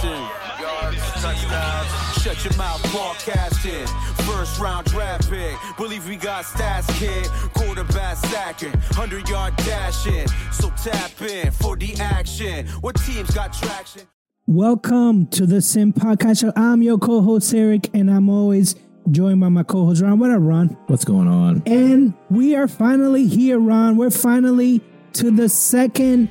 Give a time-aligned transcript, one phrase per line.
[0.00, 0.60] passing.
[0.60, 3.86] Yards, touchdowns, shut your mouth, broadcasting.
[4.26, 7.26] First round draft pick, believe we got stats, kid.
[7.54, 10.26] Quarterback stacking, 100 yard dashing.
[10.52, 12.66] So tap in for the action.
[12.80, 14.02] What teams got traction?
[14.46, 16.52] Welcome to the Sim Podcast Show.
[16.56, 18.74] I'm your co-host Eric, and I'm always
[19.10, 20.18] joined by my co-host Ron.
[20.18, 20.76] What up, Ron?
[20.86, 21.62] What's going on?
[21.66, 23.96] And we are finally here, Ron.
[23.96, 24.80] We're finally
[25.14, 26.30] to the second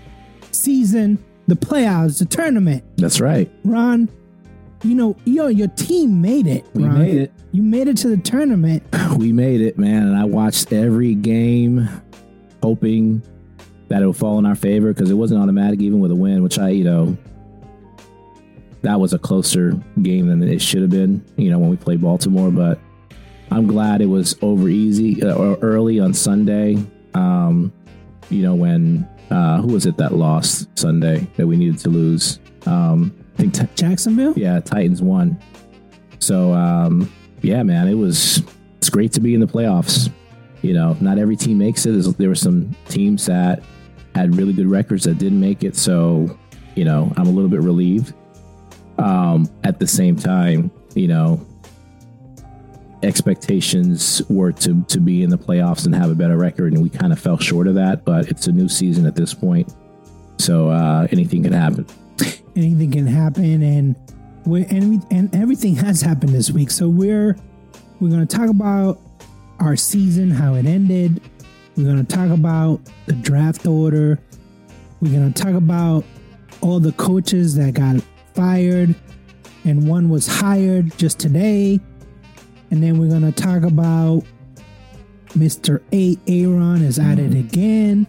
[0.52, 2.84] season, the playoffs, the tournament.
[2.98, 3.52] That's right.
[3.64, 4.10] Ron,
[4.84, 6.66] you know, yo, your team made it.
[6.74, 7.00] We Ron.
[7.00, 7.34] made it.
[7.52, 8.84] You made it to the tournament.
[9.18, 10.08] We made it, man.
[10.08, 11.90] And I watched every game,
[12.64, 13.22] hoping
[13.90, 16.42] that it would fall in our favor because it wasn't automatic, even with a win,
[16.44, 17.18] which I, you know,
[18.84, 22.02] that was a closer game than it should have been, you know, when we played
[22.02, 22.50] Baltimore.
[22.52, 22.80] But
[23.52, 26.78] I'm glad it was over easy uh, or early on Sunday.
[27.14, 27.74] Um,
[28.30, 32.40] you know, when uh, who was it that lost Sunday that we needed to lose?
[32.66, 34.34] Um, I think, t- Jacksonville?
[34.36, 35.40] yeah, Titans won.
[36.20, 38.44] So, um, yeah, man, it was
[38.78, 40.12] it's great to be in the playoffs.
[40.62, 42.18] You know, not every team makes it.
[42.18, 43.64] There were some teams that
[44.16, 45.76] had really good records that didn't make it.
[45.76, 46.38] So,
[46.76, 48.14] you know, I'm a little bit relieved.
[48.98, 51.46] Um, at the same time, you know,
[53.04, 56.90] expectations were to to be in the playoffs and have a better record, and we
[56.90, 58.06] kind of fell short of that.
[58.06, 59.74] But it's a new season at this point,
[60.38, 61.86] so uh, anything can happen.
[62.56, 63.96] anything can happen and
[64.46, 67.36] we and, we, and everything has happened this week so we're
[68.00, 69.00] we're going to talk about
[69.60, 71.22] our season how it ended
[71.76, 74.20] we're going to talk about the draft order
[75.02, 76.04] we're going to talk about
[76.62, 78.02] all the coaches that got
[78.34, 78.94] fired
[79.66, 81.80] and one was hired just today
[82.72, 84.24] and then we're going to talk about
[85.30, 88.08] mr a aaron is at it again.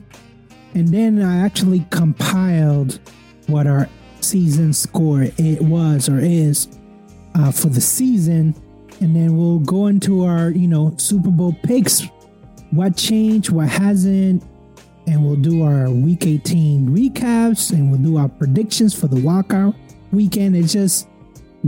[0.74, 3.00] And then i actually compiled
[3.46, 3.88] what our
[4.20, 6.68] season score it was or is
[7.34, 8.54] uh, for the season,
[9.00, 12.06] and then we'll go into our you know Super Bowl picks,
[12.70, 14.42] what changed, what hasn't,
[15.06, 19.74] and we'll do our Week 18 recaps, and we'll do our predictions for the walkout
[20.12, 20.56] weekend.
[20.56, 21.08] It's just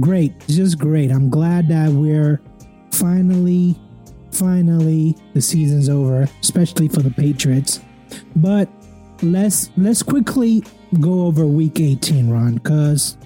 [0.01, 1.11] great, it's just great.
[1.11, 2.41] I'm glad that we're
[2.93, 3.77] finally,
[4.31, 7.81] finally the season's over, especially for the Patriots.
[8.37, 8.69] But
[9.23, 10.63] let's let's quickly
[11.01, 13.17] go over week 18 ron because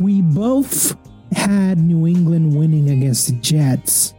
[0.00, 0.96] we both
[1.32, 4.14] had new england winning against the jets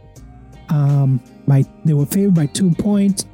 [0.68, 3.24] um by they were favored by two points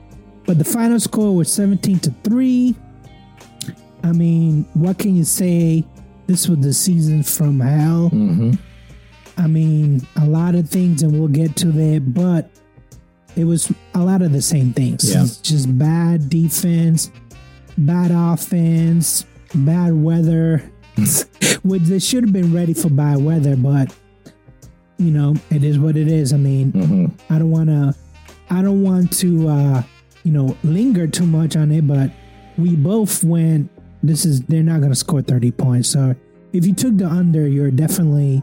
[0.47, 2.75] but the final score was 17 to 3
[4.05, 5.85] i mean what can you say
[6.29, 8.53] this was the season from hell Mm-hmm.
[9.37, 12.51] I mean, a lot of things, and we'll get to that, but
[13.37, 15.13] it was a lot of the same things.
[15.13, 15.27] Yeah.
[15.43, 17.11] Just bad defense,
[17.77, 19.25] bad offense,
[19.55, 20.63] bad weather.
[21.65, 23.93] Which they should have been ready for bad weather, but
[24.99, 26.33] you know, it is what it is.
[26.33, 27.33] I mean, Mm-hmm.
[27.33, 27.95] I don't want to,
[28.51, 29.83] I don't want to, uh,
[30.23, 32.11] you know, linger too much on it, but
[32.57, 33.71] we both went.
[34.05, 35.89] This is they're not going to score thirty points.
[35.89, 36.15] So
[36.53, 38.43] if you took the under, you're definitely,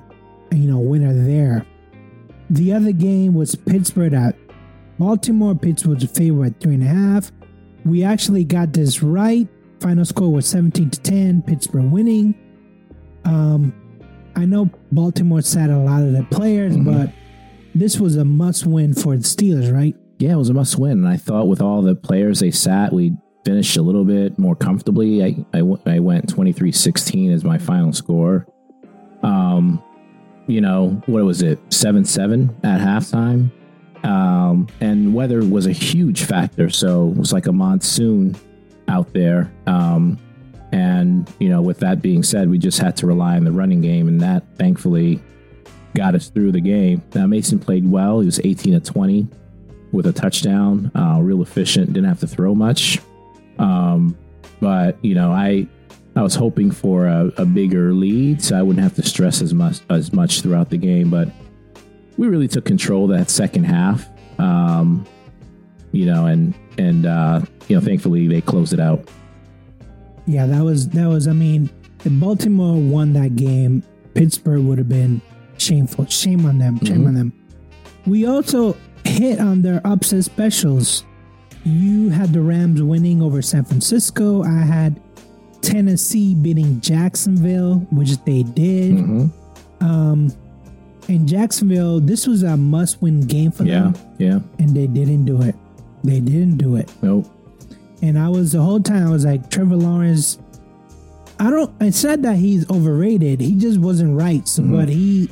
[0.51, 1.65] you know, winner there.
[2.49, 4.35] The other game was Pittsburgh at
[4.99, 5.55] Baltimore.
[5.55, 7.31] Pittsburgh was favored at three and a half.
[7.85, 9.47] We actually got this right.
[9.79, 11.41] Final score was seventeen to ten.
[11.41, 12.35] Pittsburgh winning.
[13.25, 13.73] Um,
[14.35, 16.85] I know Baltimore sat a lot of the players, Mhm.
[16.85, 17.09] but
[17.73, 19.95] this was a must win for the Steelers, right?
[20.19, 20.91] Yeah, it was a must win.
[20.99, 24.55] And I thought with all the players they sat, we finished a little bit more
[24.55, 25.23] comfortably.
[25.23, 28.45] I, I went 23 16 as my final score.
[29.23, 29.81] Um,
[30.51, 31.59] you know, what was it?
[31.69, 33.51] 7 7 at halftime.
[34.03, 36.69] Um, and weather was a huge factor.
[36.69, 38.35] So it was like a monsoon
[38.87, 39.51] out there.
[39.67, 40.19] Um,
[40.71, 43.81] and, you know, with that being said, we just had to rely on the running
[43.81, 44.07] game.
[44.07, 45.21] And that thankfully
[45.95, 47.03] got us through the game.
[47.13, 48.19] Now, Mason played well.
[48.19, 49.27] He was 18 to 20
[49.91, 52.99] with a touchdown, uh, real efficient, didn't have to throw much.
[53.59, 54.17] Um,
[54.59, 55.67] but, you know, I.
[56.15, 59.53] I was hoping for a, a bigger lead, so I wouldn't have to stress as
[59.53, 61.09] much as much throughout the game.
[61.09, 61.29] But
[62.17, 64.07] we really took control that second half.
[64.39, 65.05] Um,
[65.93, 69.07] you know, and and uh, you know, thankfully they closed it out.
[70.27, 71.27] Yeah, that was that was.
[71.27, 71.69] I mean,
[72.03, 73.81] if Baltimore won that game,
[74.13, 75.21] Pittsburgh would have been
[75.57, 76.05] shameful.
[76.07, 76.77] Shame on them.
[76.85, 77.07] Shame Mhm.
[77.07, 77.33] on them.
[78.05, 78.75] We also
[79.05, 81.05] hit on their upset specials.
[81.63, 84.43] You had the Rams winning over San Francisco.
[84.43, 84.99] I had
[85.61, 88.91] Tennessee beating Jacksonville, which they did.
[88.93, 89.29] Mhm.
[89.79, 90.33] Um,
[91.07, 94.39] in Jacksonville, this was a must-win game for Yeah, them, yeah.
[94.59, 95.55] and they didn't do it.
[96.03, 96.91] They didn't do it.
[97.01, 97.27] Nope.
[98.01, 100.39] And I was the whole time I was like, Trevor Lawrence,
[101.39, 101.71] I don't.
[101.79, 103.41] I said that he's overrated.
[103.41, 104.47] He just wasn't right.
[104.47, 104.75] So, Mm-hmm.
[104.75, 105.29] but he,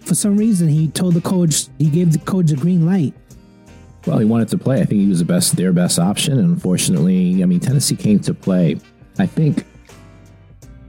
[0.00, 1.68] for some reason, he told the coach.
[1.78, 3.14] He gave the coach a green light.
[4.06, 4.80] Well, he wanted to play.
[4.80, 6.38] I think he was the best, their best option.
[6.38, 8.76] And unfortunately, I mean, Tennessee came to play.
[9.20, 9.64] I think,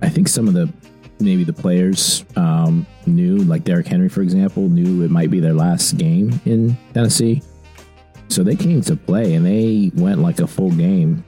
[0.02, 0.72] I think some of the
[1.20, 5.54] maybe the players um, knew, like Derrick Henry, for example, knew it might be their
[5.54, 7.42] last game in Tennessee.
[8.30, 11.26] So they came to play and they went like a full game.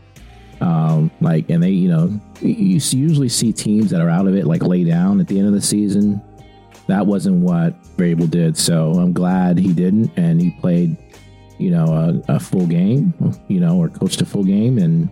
[0.61, 4.45] Um, like, and they, you know, you usually see teams that are out of it
[4.45, 6.21] like lay down at the end of the season.
[6.87, 8.57] That wasn't what Vrabel did.
[8.57, 10.11] So I'm glad he didn't.
[10.15, 10.97] And he played
[11.57, 11.85] you know,
[12.27, 13.13] a, a full game,
[13.47, 14.77] you know, or coached a full game.
[14.77, 15.09] And,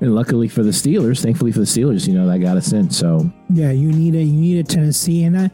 [0.00, 2.90] and luckily for the Steelers, thankfully for the Steelers, you know, that got us in.
[2.90, 4.24] So, Yeah, you need it.
[4.24, 5.50] You need a Tennessee, and I,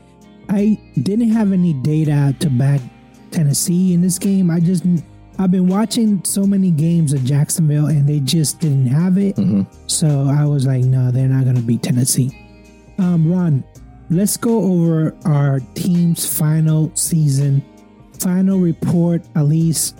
[0.48, 2.80] I didn't have any data to back
[3.30, 4.50] Tennessee in this game.
[4.50, 4.84] I just,
[5.38, 9.36] I've been watching so many games of Jacksonville, and they just didn't have it.
[9.86, 12.36] So I was like, no, they're not going to beat Tennessee.
[12.98, 13.64] Um, Ron,
[14.10, 17.62] let's go over our team's final season,
[18.18, 19.98] final report, at least,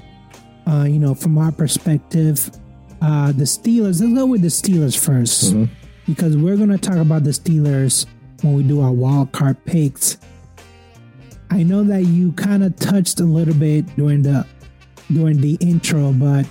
[0.66, 2.50] uh, you know, from our perspective.
[3.00, 4.00] Uh, the Steelers.
[4.00, 5.68] Let's go with the Steelers 1st
[6.06, 8.06] because we're going to talk about the Steelers
[8.42, 10.18] when we do our wild card picks.
[11.50, 14.46] I know that you kind of touched a little bit during the
[15.12, 16.46] during the intro, but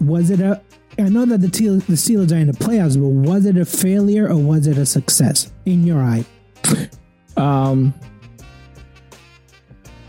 [0.00, 0.60] was it a?
[0.98, 4.28] I know that the the Steelers are in the playoffs, but was it a failure
[4.28, 6.24] or was it a success in your eye?
[7.36, 7.94] um,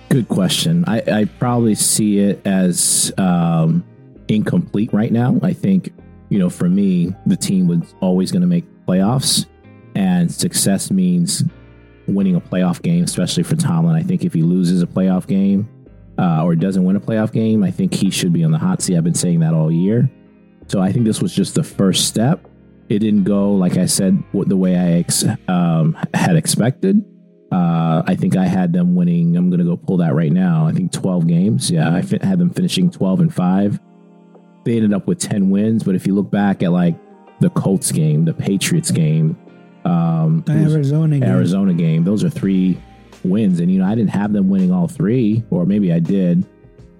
[0.09, 0.83] good question.
[0.87, 3.83] I, I probably see it as um,
[4.35, 5.39] incomplete right now.
[5.41, 5.91] I think,
[6.29, 9.45] you know, for me, the team was always going to make playoffs,
[9.95, 11.43] and success means
[12.07, 13.95] winning a playoff game, especially for Tomlin.
[13.95, 15.67] I think if he loses a playoff game
[16.17, 18.81] uh, or doesn't win a playoff game, I think he should be on the hot
[18.81, 18.97] seat.
[18.97, 20.09] I've been saying that all year.
[20.67, 22.45] So I think this was just the first step.
[22.89, 27.03] It didn't go, like I said, the way I ex- um, had expected.
[27.51, 29.37] Uh, I think I had them winning.
[29.37, 30.67] I'm going to go pull that right now.
[30.67, 31.71] I think 12 games.
[31.71, 33.79] Yeah, I fi- had them finishing 12 and 5.
[34.65, 35.83] They ended up with 10 wins.
[35.83, 36.95] But if you look back at like
[37.39, 39.38] the Colts game, the Patriots game,
[39.85, 41.29] um, The Arizona game.
[41.29, 42.03] Arizona game.
[42.03, 42.77] Those are three
[43.23, 46.45] wins, and you know I didn't have them winning all three, or maybe I did.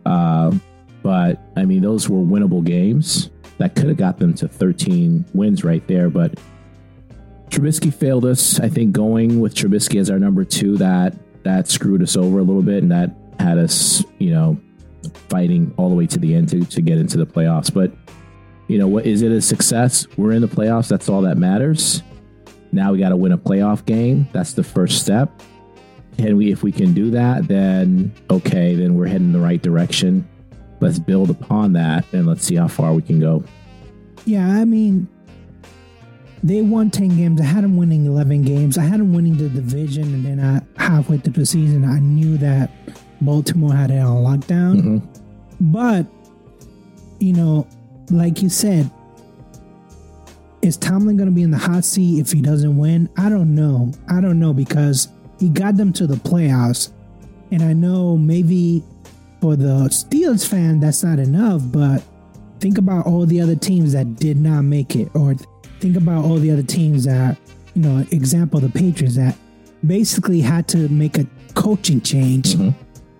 [0.06, 0.53] Uh,
[1.01, 5.63] but I mean, those were winnable games that could have got them to 13 wins
[5.63, 6.09] right there.
[6.09, 6.39] But
[7.50, 8.59] Trubisky failed us.
[8.59, 12.44] I think going with Trubisky as our number two that that screwed us over a
[12.44, 14.59] little bit, and that had us, you know,
[15.30, 17.74] fighting all the way to the end to to get into the playoffs.
[17.74, 17.92] But
[18.68, 20.07] you know, what is it a success?
[20.18, 20.88] We're in the playoffs.
[20.88, 22.02] That's all that matters.
[22.72, 24.28] Now we got to win a playoff game.
[24.34, 25.31] That's the first step.
[26.18, 29.62] And we, if we can do that, then okay, then we're heading in the right
[29.62, 30.28] direction.
[30.80, 33.44] Let's build upon that and let's see how far we can go.
[34.25, 35.07] Yeah, I mean,
[36.44, 37.42] they won 10 games.
[37.42, 38.78] I had them winning 11 games.
[38.78, 42.38] I had them winning the division, and then I, halfway through the season, I knew
[42.38, 42.72] that
[43.21, 44.81] Baltimore had it on lockdown.
[44.81, 45.71] Mm-hmm.
[45.71, 46.06] But,
[47.19, 47.67] you know,
[48.09, 48.89] like you said,
[50.62, 53.09] is Tomlin going to be in the hot seat if he doesn't win?
[53.17, 53.91] I don't know.
[54.09, 55.09] I don't know because
[55.39, 56.91] he got them to the playoffs.
[57.51, 58.83] And I know maybe
[59.41, 62.03] for the Steelers fan, that's not enough, but
[62.59, 65.35] think about all the other teams that did not make it, or
[65.79, 67.38] think about all the other teams that,
[67.75, 69.38] you know, example, the Patriots that
[69.85, 72.69] basically had to make a coaching change mm-hmm.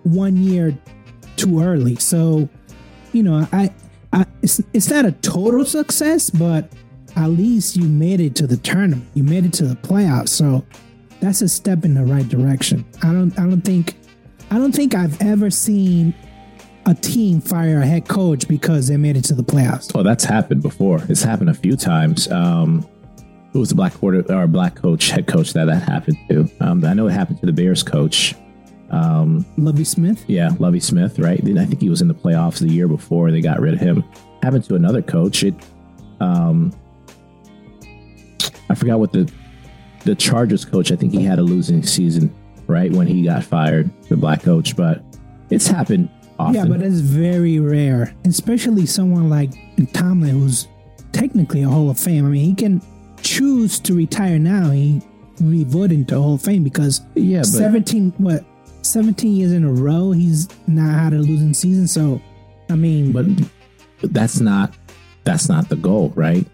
[0.06, 0.76] One year
[1.36, 1.96] too early.
[1.96, 2.48] So,
[3.12, 3.72] you know, I,
[4.12, 6.72] I it's, it's not a total success, but
[7.16, 9.08] at least you made it to the tournament.
[9.14, 10.28] You made it to the playoffs.
[10.28, 10.64] So
[11.20, 12.84] that's a step in the right direction.
[13.02, 13.96] I don't I don't think
[14.50, 16.14] I don't think I've ever seen
[16.86, 19.90] a team fire a head coach because they made it to the playoffs.
[19.94, 21.02] Oh, that's happened before.
[21.08, 22.30] It's happened a few times.
[22.30, 22.86] Um,
[23.52, 26.48] who was the black quarter or black coach, head coach that that happened to?
[26.60, 28.34] Um, I know it happened to the Bears coach.
[28.90, 30.24] Um, Lovie Smith.
[30.28, 31.40] yeah, Lovie Smith, right?
[31.40, 34.04] I think he was in the playoffs the year before they got rid of him.
[34.42, 35.42] Happened to another coach.
[35.42, 35.54] It,
[36.20, 36.72] um,
[38.70, 39.30] I forgot what the
[40.04, 40.92] the Chargers coach.
[40.92, 42.32] I think he had a losing season,
[42.66, 44.76] right when he got fired, the black coach.
[44.76, 45.02] But
[45.50, 46.54] it's happened often.
[46.54, 49.50] Yeah, but it's very rare, especially someone like
[49.92, 50.68] Tomlin, who's
[51.12, 52.26] technically a Hall of Fame.
[52.26, 52.82] I mean, he can
[53.20, 54.70] choose to retire now.
[54.70, 55.02] He
[55.40, 58.44] revoted into Hall of Fame because yeah, but 17 what
[58.86, 62.20] 17 years in a row he's not had a losing season so
[62.70, 63.26] i mean but
[64.02, 64.74] that's not
[65.26, 66.46] that's not the goal, right?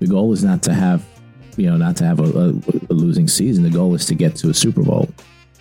[0.00, 1.04] The goal is not to have
[1.56, 2.48] you know not to have a, a,
[2.90, 3.62] a losing season.
[3.62, 5.08] The goal is to get to a Super Bowl.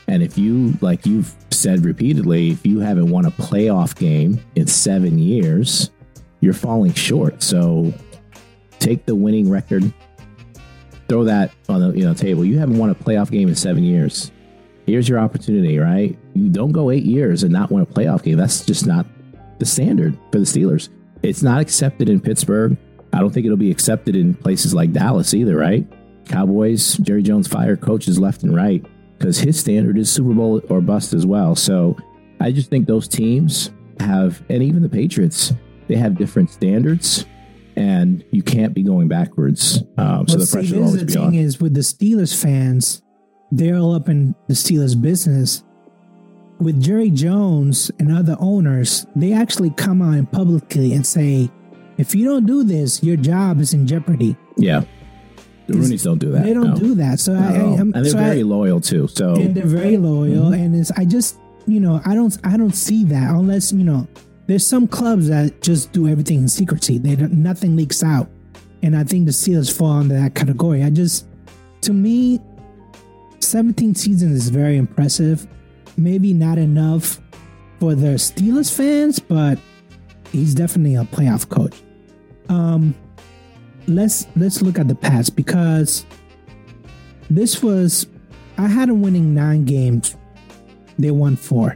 [0.08, 4.68] And if you like you've said repeatedly, if you haven't won a playoff game in
[4.68, 5.92] seven years,
[6.42, 7.44] you're falling short.
[7.44, 7.94] So
[8.80, 9.94] take the winning record
[11.10, 12.44] throw that on the you know table.
[12.44, 14.32] You haven't won a playoff game in seven years.
[14.86, 16.18] Here's your opportunity, right?
[16.34, 18.38] You don't go eight years and not win a playoff game.
[18.38, 19.06] That's just not
[19.60, 20.90] the standard for the Steelers.
[21.22, 22.78] It's not accepted in Pittsburgh.
[23.14, 25.88] I don't think it'll be accepted in places like Dallas either, right?
[26.26, 28.84] Cowboys, Jerry Jones fire coaches left and right
[29.18, 31.56] because his standard is Super Bowl or bust as well.
[31.56, 31.96] So
[32.42, 35.54] I just think those teams have, and even the Patriots,
[35.88, 37.26] they have different standards,
[37.76, 39.84] and you can't be going backwards.
[39.98, 41.34] Um, so the pressure this will is always the be thing on.
[41.36, 43.03] is with the Steelers fans,
[43.58, 45.64] they're all up in the Steelers business.
[46.60, 51.50] With Jerry Jones and other owners, they actually come out and publicly and say,
[51.98, 54.36] if you don't do this, your job is in jeopardy.
[54.56, 54.84] Yeah,
[55.68, 56.44] the Rooney's don't do that.
[56.44, 56.76] They don't no.
[56.76, 57.20] do that.
[57.20, 57.40] So I, I.
[57.80, 59.08] I'm, and they're so I- very loyal too.
[59.08, 60.54] So and they're very loyal Mm-hmm.
[60.54, 64.06] and it's i just you know i don't i don't see that unless you know
[64.48, 68.30] there's some clubs that just do everything in secrecy they don't, nothing leaks out
[68.82, 71.26] and i think the steelers fall under that category i just
[71.80, 72.40] to me
[73.44, 75.48] 17 seasons is very impressive
[75.98, 77.20] maybe not enough
[77.80, 79.60] for the steelers fans but
[80.32, 81.82] he's definitely a playoff coach
[82.50, 82.96] um
[83.88, 86.06] let's let's look at the past because
[87.30, 88.08] this was
[88.58, 90.16] I had them winning nine games.
[91.00, 91.76] They won four.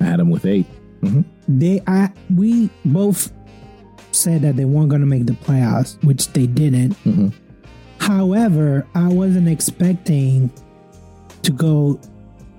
[0.00, 0.66] I had him with 8
[1.02, 1.24] Mhm.
[1.48, 3.32] They I we both
[4.12, 6.92] said that they weren't going to make the playoffs, which they didn't.
[7.04, 7.32] Mhm.
[7.98, 10.50] However, I wasn't expecting
[11.46, 11.98] to go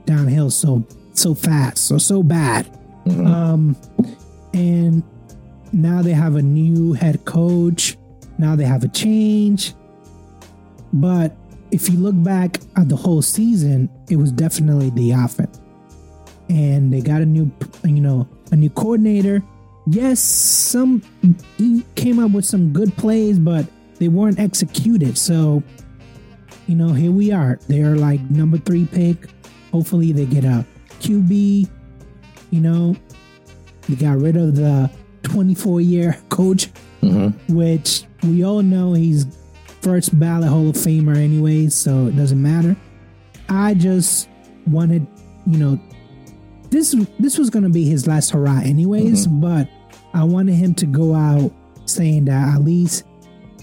[0.05, 2.67] downhill so so fast, so so bad.
[3.07, 3.75] Um,
[4.53, 5.03] and
[5.71, 7.97] now they have a new head coach.
[8.37, 9.73] Now they have a change.
[10.93, 11.35] But
[11.71, 15.59] if you look back at the whole season, it was definitely the offense.
[16.49, 17.51] And they got a new,
[17.83, 19.43] you know, a new coordinator.
[19.87, 21.01] Yes, some
[21.57, 23.65] he came up with some good plays, but
[23.99, 25.17] they weren't executed.
[25.17, 25.63] So,
[26.67, 27.59] you know, here we are.
[27.67, 29.27] They're like number three pick.
[29.71, 30.65] Hopefully, they get a
[30.99, 31.69] QB.
[32.51, 32.95] You know,
[33.89, 34.89] they got rid of the
[35.23, 36.69] 24 year coach
[37.01, 37.33] Mhm.
[37.49, 39.27] which we all know he's
[39.81, 42.75] first ballot Hall of Famer anyway, so it doesn't matter.
[43.49, 44.27] I just
[44.65, 45.05] wanted,
[45.45, 45.79] you know,
[46.71, 49.69] this this was gonna be his last hurrah anyways, but
[50.13, 51.51] I wanted him to go out
[51.85, 53.03] saying that at least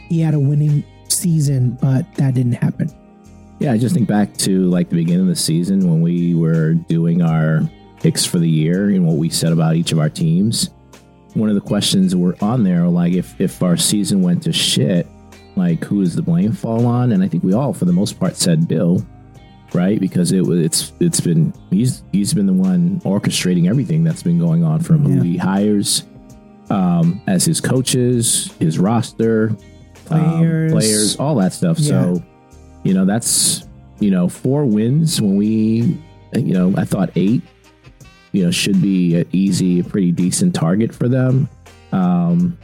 [0.09, 0.85] he had a winning
[1.25, 2.91] season, but that didn't happen.
[3.59, 6.75] Yeah, I just think back to like the beginning of the season when we were
[6.75, 7.63] doing our
[7.99, 10.69] picks for the year and what we said about each of our teams.
[11.33, 15.07] One of the questions were on there, like if if our season went to shit,
[15.57, 17.13] like who does the blame fall on?
[17.13, 19.05] And I think we all, for the most part, said Bill,
[19.73, 19.99] right?
[19.99, 24.39] Because it was it's it's been he's he's been the one orchestrating everything that's been
[24.39, 26.05] going on from who he hires
[26.71, 29.57] um, as his coaches, his roster,
[30.11, 30.73] um, Players.
[30.73, 31.79] players, all that stuff.
[31.79, 31.89] Yeah.
[31.89, 32.25] So
[32.85, 33.65] you know that's
[33.99, 35.99] you know four wins when we
[36.35, 37.43] you know i thought eight
[38.33, 41.49] you know should be an easy pretty decent target for them
[41.93, 42.57] um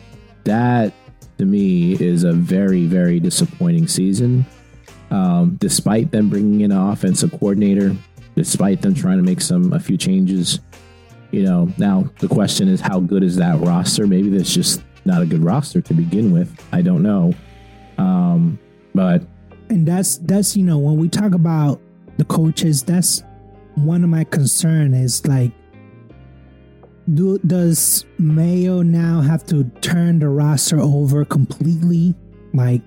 [0.45, 0.93] that
[1.39, 4.45] to me is a very very disappointing season
[5.11, 7.97] um despite them bringing in an offensive coordinator
[8.37, 10.61] despite them trying to make some a few changes
[11.31, 15.23] you know now the question is how good is that roster maybe that's just not
[15.23, 16.53] a good roster to begin with.
[16.73, 17.35] I don't know.
[17.99, 18.59] Um
[18.95, 19.23] but
[19.69, 21.81] and that's that's you know when we talk about
[22.17, 23.23] the coaches that's
[23.77, 25.53] one of my concern is like
[27.15, 32.15] do does mayo now have to turn the roster over completely?
[32.53, 32.83] Like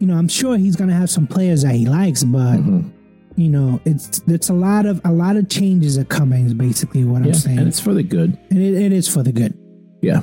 [0.00, 2.90] you know i'm sure he's gonna have some players that he likes but mhm.
[3.36, 7.04] you know it's it's a lot of a lot of changes are coming is basically
[7.04, 8.36] what i'm saying and it's for the good.
[8.50, 9.56] And it, it is for the good.
[10.00, 10.22] Yeah.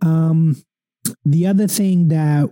[0.00, 0.56] Um,
[1.24, 2.48] the other thing that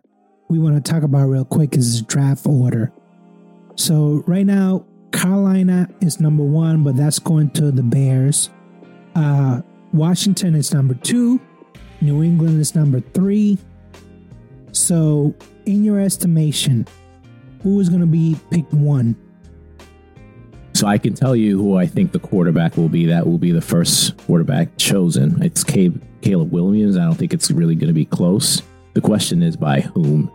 [0.48, 2.92] we want to talk about real quick is draft order.
[3.76, 8.50] So right now, Carolina is number one, but that's going to the Bears.
[9.14, 11.40] Uh, Washington is number two.
[12.00, 13.58] New England is number three.
[14.72, 15.34] So,
[15.64, 16.86] in your estimation,
[17.62, 19.16] who is going to be picked one?
[20.76, 23.06] So I can tell you who I think the quarterback will be.
[23.06, 25.42] That will be the first quarterback chosen.
[25.42, 26.98] It's Caleb, Caleb Williams.
[26.98, 28.60] I don't think it's really going to be close.
[28.92, 30.30] The question is by whom.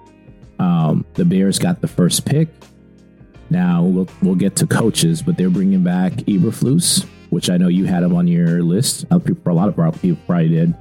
[0.57, 2.47] Um, the Bears got the first pick.
[3.51, 7.85] Now we'll we'll get to coaches, but they're bringing back Eberflus, which I know you
[7.85, 9.05] had him on your list.
[9.11, 10.73] A people- a lot of people probably did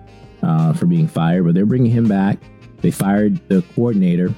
[0.43, 2.39] uh, for being fired, but they're bringing him back.
[2.81, 4.33] They fired the coordinator.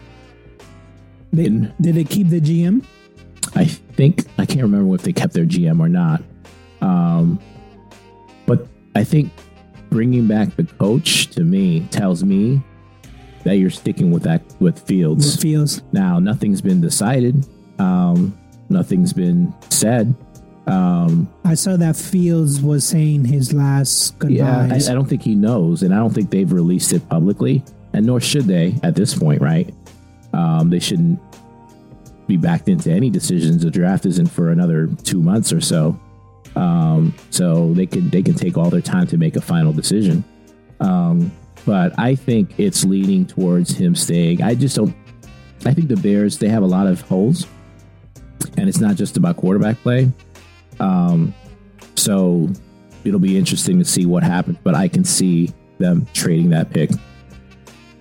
[1.32, 2.84] They, did they keep the GM?
[3.54, 6.22] I think I can't remember if they kept their GM or not.
[6.80, 7.38] Um,
[8.46, 9.32] but I think
[9.90, 12.62] bringing back the coach to me tells me
[13.44, 15.26] that you're sticking with that with Fields.
[15.26, 15.82] With Fields.
[15.92, 17.46] Now, nothing's been decided.
[17.78, 20.14] Um, nothing's been said.
[20.66, 24.36] Um, I saw that Fields was saying his last goodbye.
[24.36, 24.76] yeah, I.
[24.76, 28.20] I don't think he knows, and I don't think they've released it publicly, and nor
[28.20, 29.74] should they at this point, right?
[30.32, 31.20] Um, they shouldn't
[32.32, 33.62] be backed into any decisions.
[33.62, 35.98] The draft isn't for another two months or so,
[36.56, 40.24] um, so they can they can take all their time to make a final decision.
[40.80, 41.30] Um,
[41.66, 44.42] but I think it's leaning towards him staying.
[44.42, 44.94] I just don't.
[45.64, 47.46] I think the Bears they have a lot of holes,
[48.56, 50.10] and it's not just about quarterback play.
[50.80, 51.34] Um,
[51.94, 52.48] so
[53.04, 54.58] it'll be interesting to see what happens.
[54.62, 56.90] But I can see them trading that pick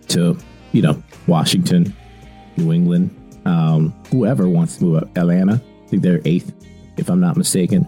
[0.10, 0.38] to
[0.72, 1.94] you know Washington,
[2.56, 5.18] New England, um, whoever wants to move up.
[5.18, 6.54] Atlanta, I think they're eighth,
[6.98, 7.88] if I'm not mistaken.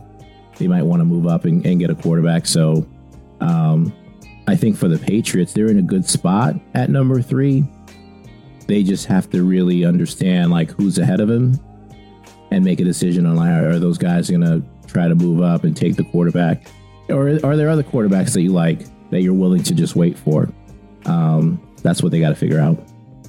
[0.57, 2.45] They might want to move up and, and get a quarterback.
[2.45, 2.87] So
[3.41, 3.93] um,
[4.47, 7.63] I think for the Patriots, they're in a good spot at number three.
[8.67, 11.59] They just have to really understand like who's ahead of him
[12.51, 15.63] and make a decision on like are those guys going to try to move up
[15.63, 16.67] and take the quarterback,
[17.09, 20.49] or are there other quarterbacks that you like that you're willing to just wait for?
[21.05, 22.77] Um, that's what they got to figure out.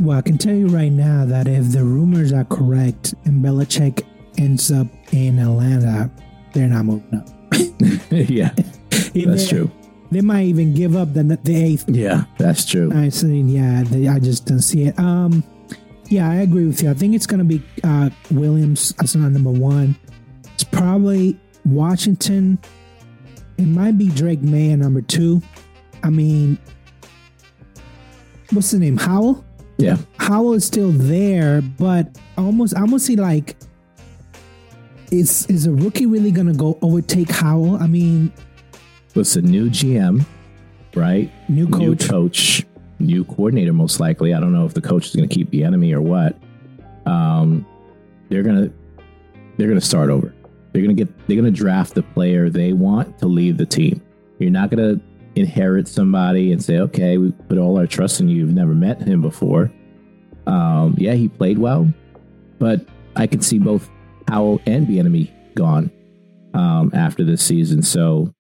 [0.01, 4.05] Well, I can tell you right now that if the rumors are correct and Belichick
[4.39, 6.11] ends up in Atlanta,
[6.53, 7.29] they're not moving up.
[8.11, 8.51] yeah,
[8.91, 9.71] that's they- true.
[10.11, 11.89] They might even give up the the eighth.
[11.89, 12.93] Yeah, that's true.
[12.95, 13.41] I see.
[13.41, 14.97] Yeah, they, I just don't see it.
[14.99, 15.43] Um,
[16.09, 16.91] yeah, I agree with you.
[16.91, 19.97] I think it's going to be uh, Williams as my number one.
[20.55, 22.59] It's probably Washington.
[23.59, 25.43] It might be Drake Maye at number two.
[26.05, 26.59] I mean,
[28.53, 28.97] what's the name?
[28.99, 29.44] Howell.
[29.77, 33.57] Yeah, Howell is still there, but almost I almost see like
[35.11, 37.77] is is a rookie really gonna go overtake Howell?
[37.77, 38.33] I mean,
[39.15, 40.25] it's a new GM,
[40.95, 41.31] right?
[41.49, 41.81] new coach.
[41.81, 42.65] New coach,
[42.99, 44.35] new coordinator, most likely.
[44.35, 46.37] I don't know if the coach is going to keep Bieniemy or what.
[47.07, 47.67] Um,
[48.29, 48.71] they're gonna
[49.57, 50.35] they're gonna start over.
[50.73, 54.03] They're gonna get they're gonna draft the player they want to leave the team.
[54.39, 55.01] You're not gonna
[55.37, 58.37] inherit somebody and say, okay, we put all our trust in you.
[58.39, 59.73] You've never met him before.
[60.47, 61.93] Um, yeah, he played well,
[62.59, 63.91] but I can see both
[64.29, 65.91] Howell and Bieniemy gone
[66.53, 67.83] um, after this season.
[67.83, 68.33] So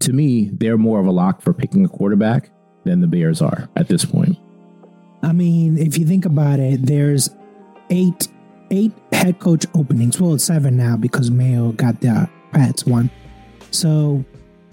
[0.00, 2.50] to me, they're more of a lock for picking a quarterback
[2.84, 4.36] than the Bears are at this point.
[5.22, 7.30] I mean, if you think about it, there's
[7.90, 8.28] eight
[8.72, 10.20] eight head coach openings.
[10.20, 13.10] Well, it's seven now because Mayo got the Pats one.
[13.70, 14.24] So,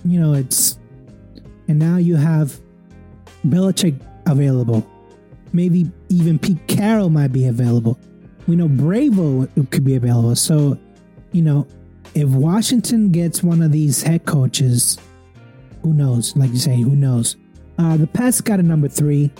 [0.03, 0.78] you know, it's
[1.69, 2.59] and now you have
[3.47, 3.95] Belichick
[4.27, 4.85] available.
[5.53, 7.97] Maybe even Pete Carroll might be available.
[8.47, 10.35] We know Vrabel could be available.
[10.35, 10.77] So,
[11.31, 11.67] you know,
[12.15, 14.97] if Washington gets one of these head coaches,
[15.83, 16.35] who knows?
[16.35, 17.37] Like you say, who knows?
[17.77, 19.31] Uh, the Pats got a number three.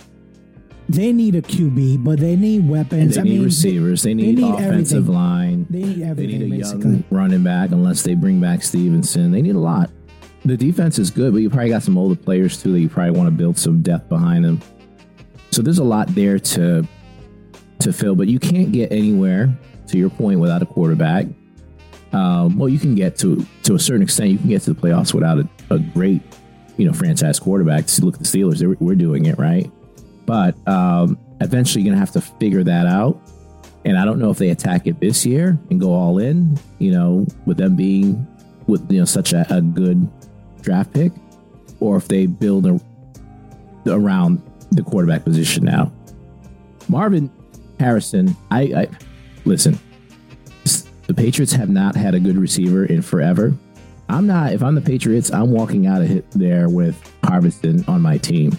[0.88, 3.14] They need a QB, but they need weapons.
[3.14, 4.02] They I need mean, receivers.
[4.02, 5.14] They, need, offensive everything.
[5.14, 5.66] line.
[5.70, 6.90] They need They need a basically.
[6.90, 9.30] young running back unless they bring back Stevenson.
[9.30, 9.90] They need a lot.
[10.44, 13.12] The defense is good, but you probably got some older players too that you probably
[13.12, 14.60] want to build some depth behind them.
[15.50, 16.86] So there's a lot there to
[17.80, 19.54] to fill, but you can't get anywhere
[19.88, 21.26] to your point without a quarterback.
[22.12, 24.30] Um, well, you can get to to a certain extent.
[24.30, 26.22] You can get to the playoffs without a, a great,
[26.76, 27.84] you know, franchise quarterback.
[28.00, 29.70] Look at the Steelers; They're, we're doing it right,
[30.26, 33.20] but um, eventually you're gonna have to figure that out.
[33.84, 36.58] And I don't know if they attack it this year and go all in.
[36.78, 38.26] You know, with them being
[38.66, 40.08] with you know such a, a good
[40.62, 41.12] draft pick,
[41.80, 42.80] or if they build a,
[43.86, 44.42] around
[44.72, 45.92] the quarterback position now.
[46.88, 47.30] Marvin
[47.78, 48.88] Harrison, I, I
[49.44, 49.78] listen.
[51.06, 53.52] The Patriots have not had a good receiver in forever.
[54.08, 54.52] I'm not.
[54.52, 58.56] If I'm the Patriots, I'm walking out of there with Harveston on my team,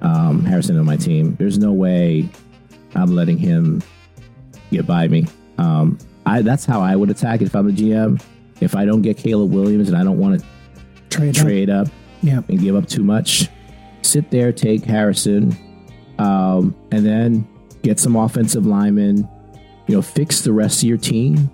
[0.00, 1.36] um, Harrison on my team.
[1.36, 2.28] There's no way
[2.94, 3.82] I'm letting him
[4.70, 5.26] get by me.
[5.58, 8.22] Um, I that's how I would attack it if I'm the GM.
[8.60, 10.46] If I don't get Caleb Williams and I don't want to
[11.10, 11.86] Trade, up.
[11.86, 11.92] up
[12.22, 12.40] Yeah.
[12.48, 13.48] and give up too much.
[14.02, 15.56] Sit there, take Harrison,
[16.18, 17.46] um, and then
[17.82, 19.28] get some offensive linemen.
[19.86, 21.50] You know, fix the rest of your team,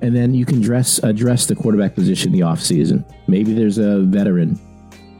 [0.00, 3.04] and then you can dress address the quarterback position in the offseason.
[3.28, 4.58] Maybe there's a veteran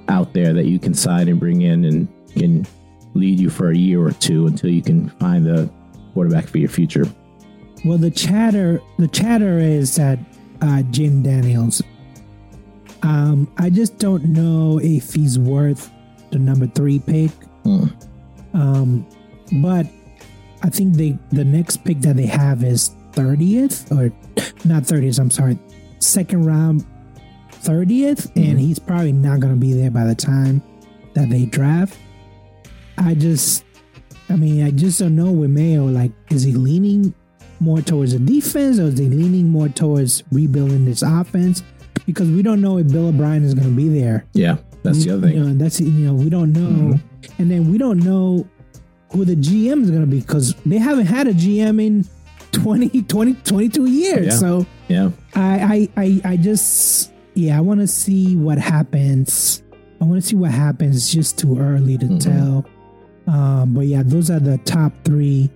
[0.08, 2.66] out there that you can sign and bring in and can
[3.14, 5.70] lead you for a year or two until you can find the
[6.14, 7.06] quarterback for your future.
[7.84, 10.18] Well, the chatter, the chatter is that
[10.62, 11.82] uh, Jim Daniels.
[13.02, 15.90] Um, I just don't know if he's worth
[16.30, 17.30] the number three pick.
[17.64, 17.86] Hmm.
[18.54, 19.06] Um,
[19.62, 19.86] but
[20.62, 24.12] I think they the next pick that they have is thirtieth or
[24.64, 25.18] not thirtieth.
[25.18, 25.58] I'm sorry,
[25.98, 26.84] second round
[27.50, 30.62] thirtieth, and he's probably not going to be there by the time
[31.14, 31.98] that they draft.
[32.98, 33.64] I just
[34.30, 35.86] I mean, I just don't know with Mayo.
[35.86, 37.12] Like, is he leaning
[37.58, 41.62] more towards the defense, or is he leaning more towards rebuilding this offense?
[42.06, 44.24] Because we don't know if Bill O'Brien is going to be there.
[44.32, 45.36] Yeah, that's the other thing.
[45.36, 47.42] You know, that's you know we don't know, Mm-hmm.
[47.42, 48.46] and then we don't know
[49.12, 52.06] who the GM is going to be because they haven't had a GM in
[52.52, 54.26] 20, 20 22 years.
[54.26, 54.30] Yeah.
[54.32, 59.62] So yeah, I, I, I, I just, yeah, I want to see what happens.
[60.00, 60.96] I want to see what happens.
[60.96, 62.20] It's just too early to Mhm.
[62.20, 62.66] tell.
[63.34, 65.50] Um, but yeah, those are the top three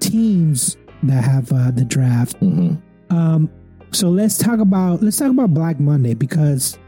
[0.00, 2.36] teams that have uh, the draft.
[2.38, 2.74] hmm
[3.10, 3.50] Um,
[3.94, 6.78] so let's talk about let's talk about Black Monday because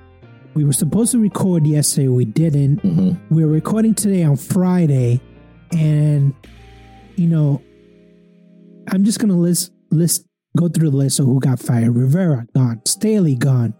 [0.54, 2.78] we were supposed to record yesterday, we didn't.
[2.80, 5.20] hmm We're recording today on Friday,
[5.72, 6.34] and
[7.16, 7.62] you know,
[8.90, 11.94] I'm just gonna list list go through the list of who got fired.
[11.94, 13.74] Rivera gone, Staley gone,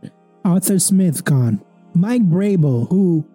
[0.45, 1.63] Arthur Smith gone,
[1.95, 3.27] Mike Vrabel, who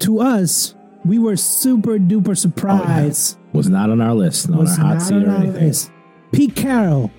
[0.00, 4.78] to us we were super duper surprised was not on our list, not on was
[4.78, 5.66] our hot not seat or anything.
[5.66, 5.90] list.
[6.32, 7.10] Pete Carroll,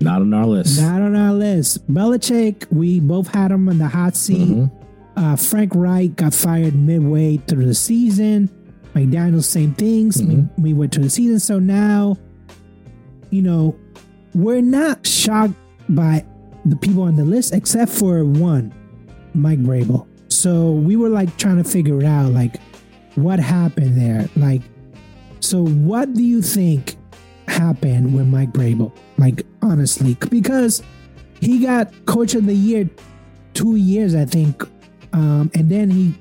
[0.00, 0.80] Not on our list.
[0.80, 1.90] not on our list.
[1.92, 4.48] Belichick, we both had him on the hot seat.
[4.48, 4.70] Mhm.
[5.16, 8.50] Uh, Frank Reich got fired midway through the season.
[8.94, 10.20] McDaniel, same things.
[10.20, 10.48] Mhm.
[10.58, 11.40] We, we went to the season.
[11.40, 12.16] So now,
[13.30, 13.74] you know,
[14.34, 15.54] we're not shocked
[15.88, 16.24] by
[16.66, 18.72] the people on the list except for one,
[19.34, 20.06] Mike Vrabel.
[20.28, 22.60] So we were like trying to figure out, like
[23.14, 24.28] what happened there.
[24.36, 24.60] Like,
[25.40, 26.96] so what do you think
[27.48, 28.92] happened with Mike Vrabel?
[29.18, 30.82] Like, honestly, because
[31.40, 32.88] he got coach of the year
[33.54, 34.62] two years, I think.
[35.12, 36.14] Um, and then he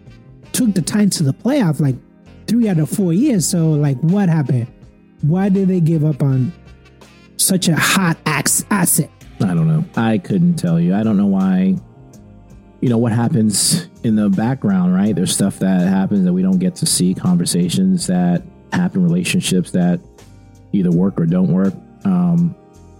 [0.53, 1.95] took the time to the playoff like
[2.47, 3.47] three out of four years.
[3.47, 4.67] So, like, what happened?
[5.21, 6.53] Why did they give up on
[7.37, 9.09] such a hot ax- asset?
[9.41, 9.83] I don't know.
[9.95, 10.95] I couldn't tell you.
[10.95, 11.75] I don't know why.
[12.81, 15.15] You know what happens in the background, right?
[15.15, 19.99] There's stuff that happens that we don't get to see, conversations that happen, relationships that
[20.75, 21.73] either work or don't work.
[22.03, 22.55] Um,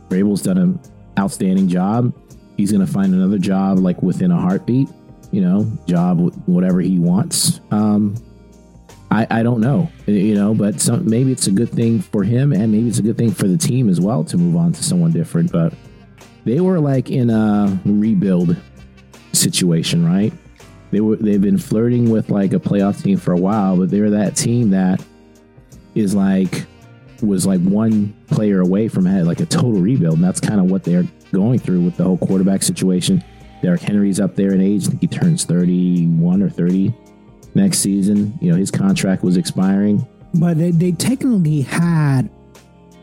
[0.09, 0.79] Vrabel's done an
[1.17, 2.13] outstanding job.
[2.57, 4.89] He's going to find another job like within a heartbeat.
[5.31, 7.59] You know, job wh- whatever he wants.
[7.71, 8.15] Um,
[9.11, 12.51] I, I don't know, you know, but some, maybe it's a good thing for him,
[12.51, 14.83] and maybe it's a good thing for the team as well to move on to
[14.83, 15.51] someone different.
[15.51, 15.73] But
[16.43, 18.55] they were like in a rebuild
[19.31, 20.33] situation, right?
[20.91, 24.09] They were they've been flirting with like a playoff team for a while, but they're
[24.11, 25.03] that team that
[25.93, 26.65] is like
[27.21, 30.69] was like one player away from had like a total rebuild, and that's kind of
[30.71, 33.23] what they're going through with the whole quarterback situation.
[33.61, 36.93] Derrick Henry's up there in age; I think he turns thirty-one or thirty
[37.55, 38.37] next season.
[38.41, 40.05] You know, his contract was expiring.
[40.35, 42.29] But they, they technically had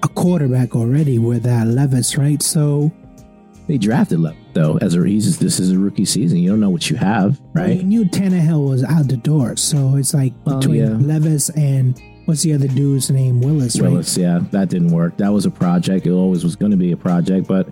[0.03, 2.43] a quarterback already with that Levis, right?
[2.43, 2.93] So
[3.69, 6.39] They drafted Levis though as a he's this is a rookie season.
[6.39, 7.69] You don't know what you have, right?
[7.71, 7.85] we right?
[7.85, 9.57] knew Tannehill was out the door.
[9.57, 10.89] So it's like Well, between yeah.
[11.07, 11.99] Levis and
[12.33, 13.43] what's the other dude's name?
[13.43, 13.91] Willis, right?
[13.91, 15.19] Willis, yeah, that didn't work.
[15.19, 16.07] That was a project.
[16.07, 17.69] It always was going to be a project, but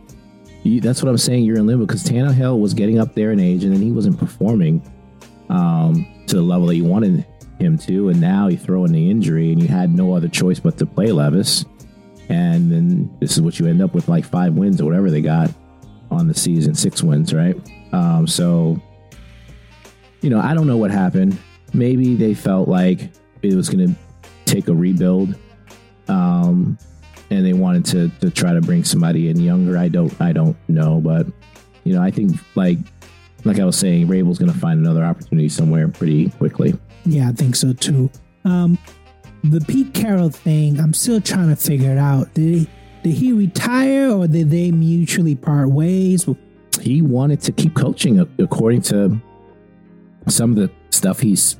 [0.64, 1.44] you, that's what I'm saying.
[1.44, 4.18] You're in limbo because Tannehill was getting up there in age, and then he wasn't
[4.18, 4.82] performing
[5.48, 7.24] um, to the level that you wanted
[7.58, 8.10] him to.
[8.10, 10.84] And now you throw in the injury, and you had no other choice but to
[10.84, 11.64] play Levis.
[12.28, 15.22] And then this is what you end up with, like five wins or whatever they
[15.22, 15.50] got
[16.10, 17.56] on the season, six wins, right?
[17.94, 18.78] Um, so,
[20.20, 21.38] you know, I don't know what happened.
[21.72, 23.94] Maybe they felt like it was going to
[24.50, 25.34] take a rebuild
[26.08, 26.78] um,
[27.30, 29.78] and they wanted to to try to bring somebody in younger.
[29.78, 31.26] I don't I don't know, but
[31.84, 32.78] you know I think like
[33.44, 36.78] like I was saying, Vrabel's going to find another opportunity somewhere pretty quickly.
[37.04, 38.10] Yeah, I think so too.
[38.44, 38.78] Um,
[39.44, 42.32] the Pete Carroll thing, I'm still trying to figure it out.
[42.34, 42.68] Did he,
[43.02, 46.28] did he retire or did they mutually part ways?
[46.80, 49.20] He wanted to keep coaching, according to
[50.28, 51.56] some of the stuff he's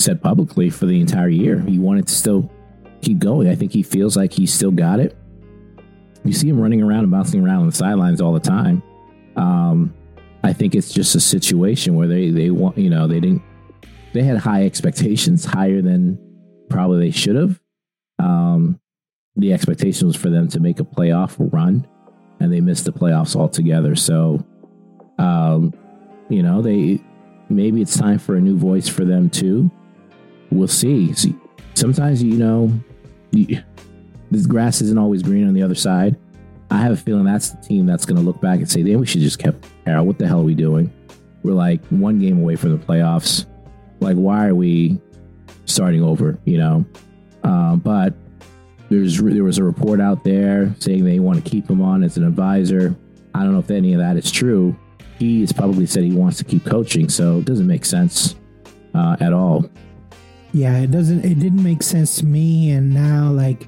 [0.00, 1.60] said publicly for the entire year.
[1.60, 2.50] He wanted to still
[3.02, 3.48] keep going.
[3.48, 5.16] I think he feels like he still got it.
[6.24, 8.82] You see him running around and bouncing around on the sidelines all the time.
[9.36, 9.94] Um,
[10.42, 13.42] I think it's just a situation where they they want you know they didn't
[14.12, 16.18] they had high expectations, higher than
[16.70, 17.60] probably they should have.
[18.18, 18.80] Um,
[19.36, 21.86] the expectation was for them to make a playoff run,
[22.40, 23.94] and they missed the playoffs altogether.
[23.94, 24.44] So,
[25.18, 25.72] um,
[26.28, 27.00] you know, they
[27.48, 29.70] maybe it's time for a new voice for them too.
[30.50, 31.12] We'll see.
[31.14, 31.34] see
[31.74, 32.72] sometimes you know,
[33.30, 33.62] you,
[34.30, 36.16] this grass isn't always green on the other side.
[36.70, 39.00] I have a feeling that's the team that's going to look back and say, "Then
[39.00, 40.06] we should just kept Carroll.
[40.06, 40.92] What the hell are we doing?
[41.42, 43.46] We're like one game away from the playoffs.
[44.00, 45.00] Like, why are we
[45.64, 46.38] starting over?
[46.44, 46.84] You know."
[47.44, 48.14] Um, but
[48.90, 52.16] there's there was a report out there saying they want to keep him on as
[52.16, 52.94] an advisor.
[53.34, 54.76] I don't know if any of that is true.
[55.18, 58.36] He has probably said he wants to keep coaching, so it doesn't make sense
[58.94, 59.68] uh, at all.
[60.52, 61.24] Yeah, it doesn't.
[61.24, 63.66] It didn't make sense to me, and now like,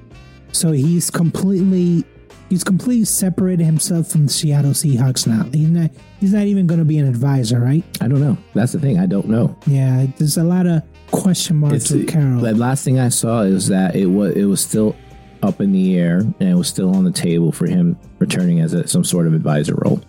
[0.51, 2.03] so he's completely
[2.49, 5.43] he's completely separated himself from the Seattle Seahawks now.
[5.51, 7.83] He's not he's not even going to be an advisor, right?
[8.01, 8.37] I don't know.
[8.53, 8.99] That's the thing.
[8.99, 9.57] I don't know.
[9.67, 12.41] Yeah, there's a lot of question marks It's with Carroll.
[12.41, 14.95] the last thing I saw is that it was it was still
[15.43, 18.73] up in the air and it was still on the table for him returning as
[18.73, 20.01] a, some sort of advisor role,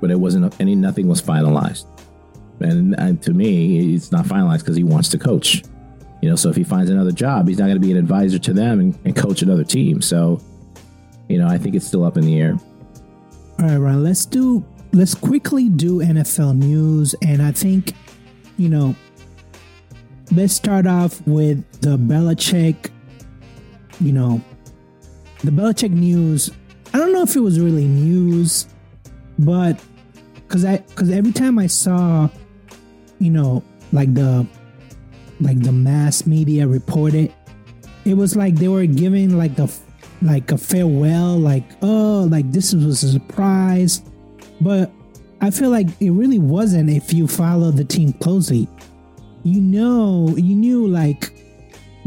[0.00, 1.86] but it wasn't any nothing was finalized.
[2.60, 5.62] And, and to me, it's not finalized because he wants to coach.
[6.20, 8.38] You know, so if he finds another job, he's not going to be an advisor
[8.38, 10.02] to them and, and coach another team.
[10.02, 10.40] So,
[11.28, 12.58] you know, I think it's still up in the air.
[13.58, 17.94] All right, Ron, let's do let's quickly do NFL news and I think,
[18.56, 18.94] you know,
[20.32, 22.90] let's start off with the Belichick,
[24.00, 24.42] you know,
[25.44, 26.50] the Belichick news.
[26.92, 28.66] I don't know if it was really news,
[29.38, 29.80] but
[30.48, 32.28] cuz I cuz every time I saw,
[33.18, 34.46] you know, like the
[35.40, 37.32] like the mass media reported
[38.04, 39.72] it, was like they were giving like the
[40.22, 44.02] like a farewell, like oh, like this was a surprise,
[44.60, 44.90] but
[45.40, 46.90] I feel like it really wasn't.
[46.90, 48.68] If you follow the team closely,
[49.42, 51.32] you know, you knew like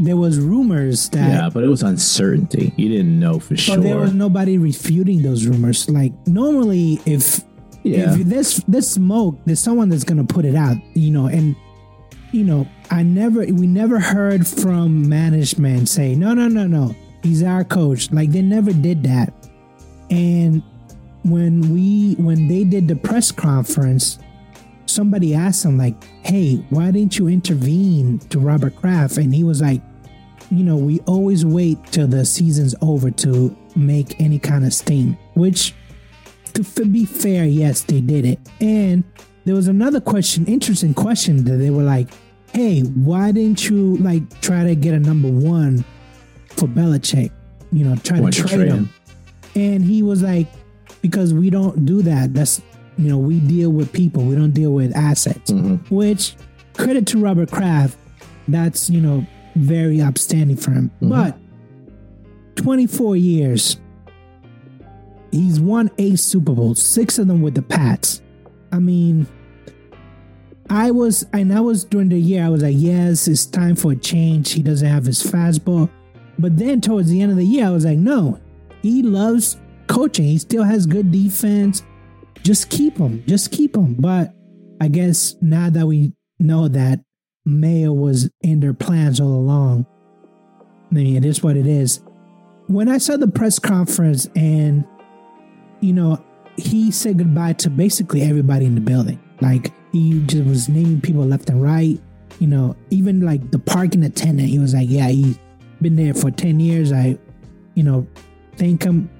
[0.00, 2.72] there was rumors that, Yeah, but it was uncertainty.
[2.76, 3.76] You didn't know for sure.
[3.76, 5.88] there was nobody refuting those rumors.
[5.88, 7.40] Like normally, if
[7.82, 8.14] Yeah.
[8.14, 11.54] if there's there's smoke, there's someone that's gonna put it out, you know, and
[12.34, 17.44] you know, I never we never heard from management say, no, no, no, no, he's
[17.44, 18.10] our coach.
[18.10, 19.32] Like they never did that.
[20.10, 20.60] And
[21.22, 24.18] when we when they did the press conference,
[24.86, 25.94] somebody asked him like,
[26.24, 29.80] "Hey, why didn't you intervene to Robert Kraft?" And he was like,
[30.50, 35.18] "You know, we always wait till the season's over to make any kind of statement."
[35.34, 35.72] Which,
[36.52, 38.40] to be fair, yes, they did it.
[38.60, 39.04] And
[39.44, 42.08] there was another question, interesting question that they were like,
[42.54, 45.84] "Hey, why didn't you like try to get a number one
[46.48, 47.30] for Belichick?
[47.72, 48.90] You know, try to Why trade trade him?" him?
[49.56, 50.48] And he was like,
[51.04, 52.32] because we don't do that.
[52.32, 52.62] That's,
[52.96, 55.50] you know, we deal with people, we don't deal with assets.
[55.50, 55.94] Mm-hmm.
[55.94, 56.34] Which,
[56.78, 57.98] credit to Robert Kraft,
[58.48, 60.90] that's, you know, very upstanding for him.
[61.02, 61.10] Mm-hmm.
[61.10, 61.36] But
[62.56, 63.76] 24 years,
[65.30, 68.22] he's won eight Super Bowls, six of them with the Pats.
[68.72, 69.26] I mean,
[70.70, 73.92] I was, and I was during the year, I was like, yes, it's time for
[73.92, 74.52] a change.
[74.52, 75.90] He doesn't have his fastball.
[76.38, 78.40] But then towards the end of the year, I was like, no,
[78.82, 80.24] he loves coaching.
[80.24, 81.82] He still has good defense.
[82.42, 83.22] Just keep him.
[83.26, 83.94] Just keep him.
[83.94, 84.34] But
[84.80, 87.00] I guess now that we know that
[87.44, 89.86] Mayo was in their plans all along,
[90.90, 92.00] I mean, it is what it is.
[92.66, 94.84] When I saw the press conference and,
[95.80, 96.24] you know,
[96.56, 99.20] he said goodbye to basically everybody in the building.
[99.40, 102.00] Like, he just was naming people left and right.
[102.40, 105.38] You know, even like the parking attendant, he was like, yeah, he's
[105.80, 106.92] been there for 10 years.
[106.92, 107.18] I,
[107.74, 108.06] you know,
[108.56, 109.10] thank him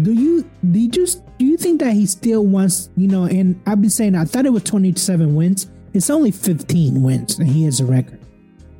[0.00, 3.60] do you do you just do you think that he still wants you know and
[3.66, 7.64] i've been saying i thought it was 27 wins it's only 15 wins and he
[7.64, 8.18] has a record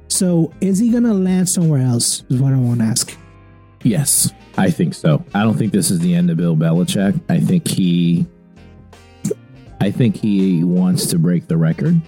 [0.09, 3.15] so is he gonna land somewhere else is what i want to ask
[3.85, 5.25] Yes, I think so.
[5.35, 7.21] I don't think this is the end of Bill Belichick.
[7.29, 8.27] I think he
[9.83, 12.01] I think he wants to break the record.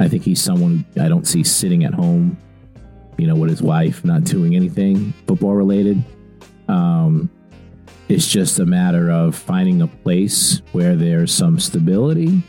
[0.00, 2.36] I think he's someone I don't see sitting at home,
[3.16, 6.02] you know, with his wife, not doing anything football related.
[6.66, 7.30] Um,
[8.08, 12.42] it's just a matter of finding a place where there's some stability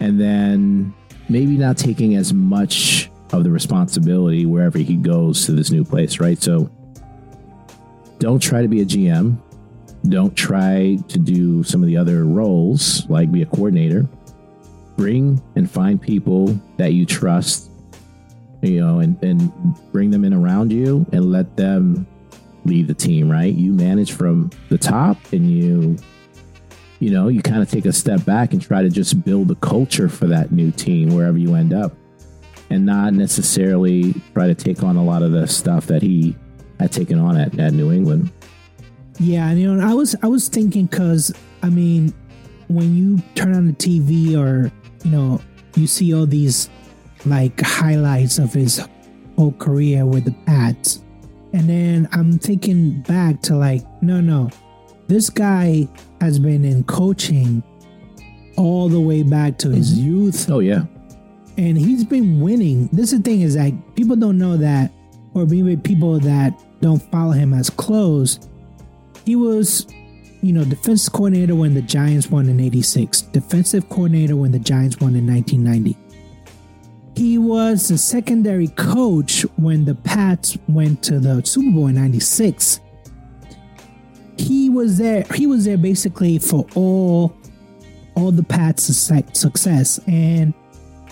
[0.00, 0.92] and then
[1.28, 6.18] maybe not taking as much of the responsibility wherever he goes to this new place,
[6.18, 6.42] right?
[6.42, 6.68] So
[8.18, 9.40] don't try to be a GM.
[10.08, 14.08] Don't try to do some of the other roles, like be a coordinator.
[14.96, 17.70] Bring and find people that you trust,
[18.62, 19.52] you know, and, and
[19.92, 22.06] bring them in around you and let them
[22.64, 23.54] lead the team, right?
[23.54, 25.96] You manage from the top and you,
[26.98, 29.54] you know, you kind of take a step back and try to just build a
[29.56, 31.92] culture for that new team wherever you end up
[32.70, 36.36] and not necessarily try to take on a lot of the stuff that he
[36.78, 38.30] had taken on at, at New England.
[39.20, 42.12] Yeah and you know i was i was thinking because i mean
[42.68, 44.72] when you turn on the tv or
[45.04, 45.40] you know
[45.76, 46.68] you see all these
[47.26, 48.88] like highlights of his
[49.36, 51.02] whole career with the pats
[51.52, 54.50] and then i'm thinking back to like no no
[55.06, 55.86] this guy
[56.20, 57.62] has been in coaching
[58.56, 60.08] all the way back to his mm-hmm.
[60.08, 60.84] youth Oh yeah,
[61.56, 62.88] and he's been winning.
[62.92, 64.92] This is the thing is like people don't know that,
[65.34, 68.38] or maybe people that don't follow him as close.
[69.24, 69.86] He was,
[70.42, 74.98] you know, defensive coordinator when the Giants won in '86, defensive coordinator when the Giants
[75.00, 75.96] won in 1990.
[77.16, 82.80] he was the secondary coach when the Pats went to the Super Bowl in 96.
[84.38, 87.36] He was there he was there basically for all
[88.14, 88.96] all the Pats'
[89.34, 90.54] success and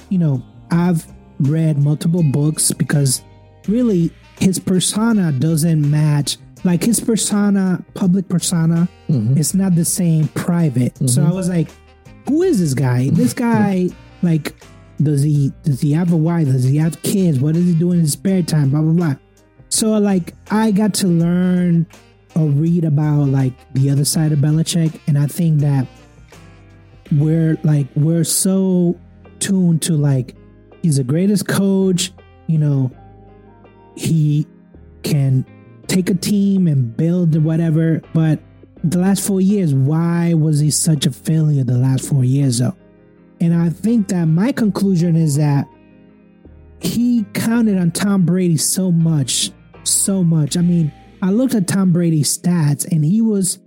[0.09, 1.07] you know, I've
[1.41, 3.23] read multiple books because
[3.67, 9.37] really his persona doesn't match like his persona public persona mm-hmm.
[9.37, 10.95] it's not the same private.
[10.95, 11.07] Mm-hmm.
[11.07, 11.69] so i was like
[12.29, 13.09] who is this guy?
[13.11, 13.89] This guy
[14.23, 14.55] like
[15.03, 16.47] does he does he have a wife?
[16.47, 17.41] Does he have kids?
[17.41, 18.71] What does he do in his spare time?
[18.71, 19.15] Blah blah blah.
[19.71, 21.87] So like i got to learn
[22.37, 25.01] or read about like the other side of Belichick.
[25.07, 25.87] And i think that
[27.13, 28.99] we're like we're so
[29.39, 30.37] tuned to like
[30.83, 32.13] he's the greatest coach.
[32.47, 32.91] You know
[33.97, 34.47] he
[35.03, 35.45] can
[35.89, 38.01] take a team and build whatever.
[38.15, 38.41] But
[38.85, 42.77] the last four years, why was he such a failure the last four years though?
[43.41, 45.67] And I think that my conclusion is that
[46.81, 49.51] he counted on Tom Brady so much,
[49.83, 50.57] so much.
[50.57, 53.59] I mean, I looked at Tom Brady's stats and he was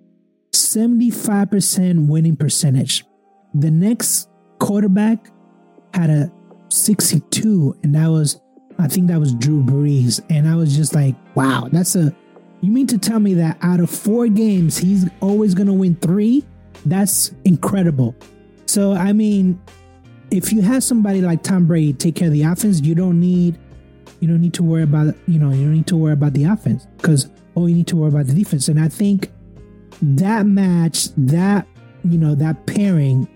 [0.51, 3.03] 75% winning percentage.
[3.53, 4.29] The next
[4.59, 5.29] quarterback
[5.93, 6.31] had a
[6.69, 8.39] 62, and that was
[8.81, 10.21] I think that was Drew Brees.
[10.29, 12.15] And I was just like, wow, that's a.
[12.61, 15.95] You mean to tell me that out of four games, he's always going to win
[15.95, 16.45] three?
[16.85, 18.15] That's incredible.
[18.67, 19.59] So, I mean,
[20.29, 23.59] if you have somebody like Tom Brady take care of the offense, you don't need
[24.19, 26.45] you don't need to worry about you know you don't need to worry about the
[26.45, 28.67] offense because all you need to worry about the defense.
[28.67, 29.31] And I think
[30.01, 31.67] that match, that
[32.03, 33.27] you know that pairing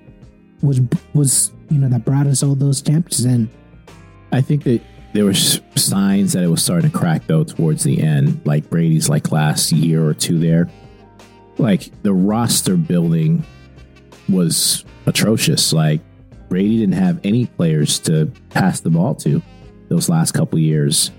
[0.61, 0.79] was
[1.13, 3.25] was you know that brought us all those champions.
[3.25, 3.49] And
[4.31, 4.81] I think that
[5.15, 9.07] there were signs that it was starting to crack though towards the end, like Brady's
[9.07, 10.69] like last year or two there.
[11.57, 13.45] Like the roster building
[14.27, 15.71] was atrocious.
[15.71, 16.01] Like
[16.49, 19.41] Brady didn't have any players to pass the ball to
[19.87, 21.11] those last couple years,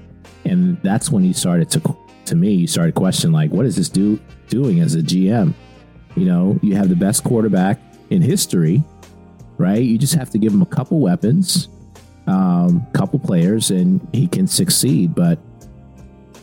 [0.44, 3.88] and that's when he started to, to me, you started questioning like, what is this
[3.88, 5.54] dude doing as a GM?
[6.16, 7.80] You know, you have the best quarterback
[8.10, 8.84] in history,
[9.56, 9.82] right?
[9.82, 11.68] You just have to give him a couple weapons
[12.26, 15.14] um, couple players and he can succeed.
[15.14, 15.38] But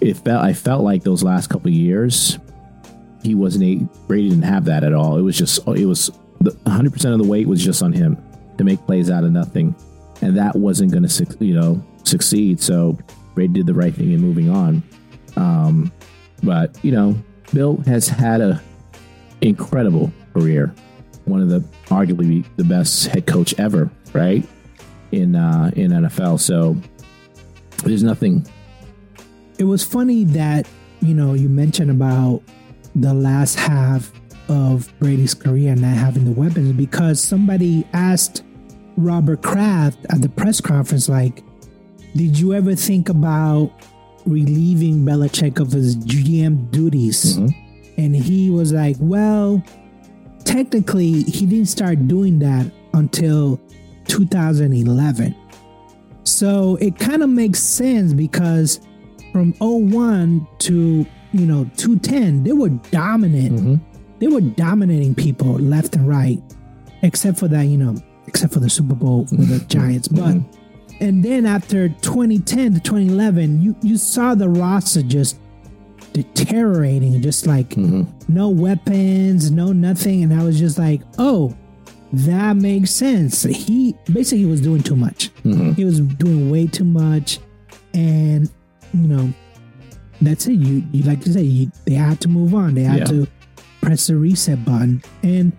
[0.02, 2.38] it felt I felt like those last couple years
[3.24, 3.76] he wasn't a
[4.08, 5.18] Brady didn't have that at all.
[5.18, 8.22] It was just it was 100 percent of the weight was just on him
[8.58, 9.76] to make plays out of nothing,
[10.22, 12.60] and that wasn't going to you know succeed.
[12.62, 12.98] So
[13.34, 14.84] Brady did the right thing in moving on.
[15.38, 15.92] Um,
[16.44, 17.16] but you know,
[17.54, 18.62] Bill has had a
[19.42, 20.74] incredible career,
[21.26, 24.46] one of the arguably the best head coach ever, right?
[25.14, 26.40] In uh, in NFL.
[26.40, 26.76] So
[27.84, 28.46] there's nothing.
[29.60, 30.68] It was funny that
[31.02, 32.42] you know you mentioned about
[32.96, 34.12] the last half
[34.50, 38.44] of Brady's career not having the weapons because somebody asked
[38.98, 41.44] Robert Kraft at the press conference, like,
[42.16, 43.72] did you ever think about
[44.26, 47.38] relieving Belichick of his GM duties?
[47.38, 48.00] Mm-hmm.
[48.00, 49.64] And he was like, well,
[50.44, 53.60] technically, he didn't start doing that until
[54.08, 55.36] 2011.
[56.24, 58.80] So it kind of makes sense because
[59.32, 63.60] from 01 to, you know, 210, they were dominant.
[63.60, 63.76] Mm-hmm.
[64.20, 66.42] They were dominating people left and right,
[67.02, 67.96] except for that, you know,
[68.28, 70.08] except for the Super Bowl with the Giants.
[70.08, 71.04] But, mm-hmm.
[71.04, 75.40] and then after 2010 to 2011, you, you saw the roster just
[76.14, 78.04] deteriorating, just like mm-hmm.
[78.34, 80.24] no weapons, no nothing.
[80.24, 81.56] And I was just like, oh,
[82.14, 83.42] that makes sense.
[83.42, 85.34] He basically was doing too much.
[85.44, 85.72] Mm-hmm.
[85.72, 87.40] He was doing way too much,
[87.96, 88.50] and
[88.94, 89.34] you know,
[90.22, 90.54] that's it.
[90.54, 92.76] You you like to say you, they had to move on.
[92.76, 93.06] They had yeah.
[93.06, 93.28] to
[93.82, 95.52] press the reset button, and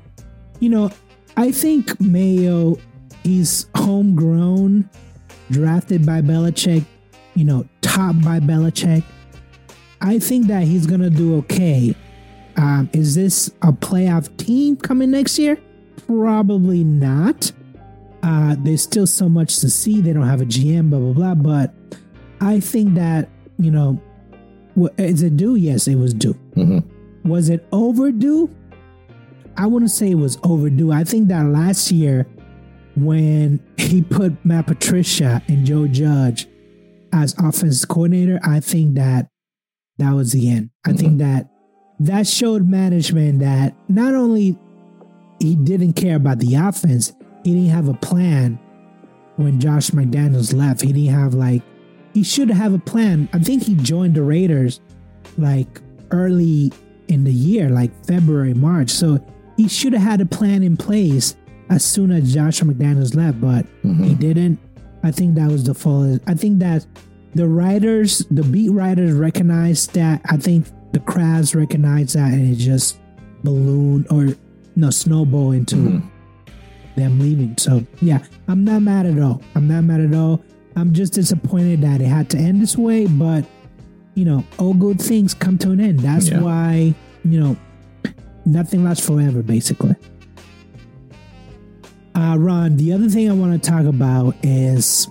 [0.61, 0.93] you know,
[1.37, 2.79] I think Mayo
[3.25, 4.89] he's homegrown,
[5.51, 6.85] drafted by Belichick,
[7.35, 9.03] you know, top by Belichick.
[10.01, 11.97] I think that he's gonna do okay.
[12.57, 15.59] Um, is this a playoff team coming next year?
[16.07, 17.53] Probably not.
[18.23, 20.01] Uh, there's still so much to see.
[20.01, 21.35] They don't have a GM, blah, blah, blah.
[21.35, 21.75] But
[22.41, 23.29] I think that,
[23.59, 24.01] you know,
[24.99, 25.57] is it due?
[25.57, 26.35] Yes, it was due.
[26.57, 27.29] Mm-hmm.
[27.29, 28.55] Was it overdue?
[29.57, 30.91] I wouldn't say it was overdue.
[30.91, 32.27] I think that last year,
[32.97, 36.49] when he put Matt Patricia and Joe Judge
[37.13, 39.29] as offense coordinator, I think that
[39.99, 40.71] that was the end.
[40.85, 40.99] I mm-hmm.
[40.99, 41.51] think that
[42.01, 44.59] that showed management that not only
[45.45, 47.13] he didn't care about the offense.
[47.45, 48.59] He didn't have a plan
[49.37, 50.81] when Josh McDaniels left.
[50.81, 51.63] He didn't have like
[52.13, 53.29] he should have a plan.
[53.33, 54.81] I think he joined the Raiders
[55.37, 55.81] like
[56.11, 56.73] early
[57.09, 58.91] in the year, like February, March.
[58.91, 59.25] So
[59.57, 61.37] he should have had a plan in place
[61.71, 64.05] as soon as Josh McDaniels left, but mm-hmm.
[64.05, 64.59] he didn't.
[65.03, 66.21] I think that was the fault.
[66.27, 66.87] I think that
[67.35, 70.23] the writers, the beat writers recognized that.
[70.27, 73.01] I think the crowds recognized that and it just
[73.43, 74.35] ballooned or
[74.77, 76.03] no snowball into Mhm.
[76.97, 77.55] them leaving.
[77.59, 79.43] So yeah, I'm not mad at all.
[79.55, 80.43] I'm not mad at all.
[80.77, 83.45] I'm just disappointed that it had to end this way, but
[84.15, 86.01] you know, all good things come to an end.
[86.01, 86.41] That's Yeah.
[86.41, 86.95] why,
[87.25, 87.57] you know,
[88.47, 89.95] nothing lasts forever, basically.
[92.15, 95.09] Uh, Ron, the other thing I want to talk about is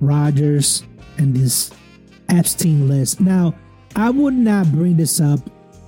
[0.00, 0.82] Rodgers
[1.18, 1.70] and this
[2.30, 3.20] Epstein list.
[3.20, 3.54] Now,
[3.94, 5.40] I would not bring this up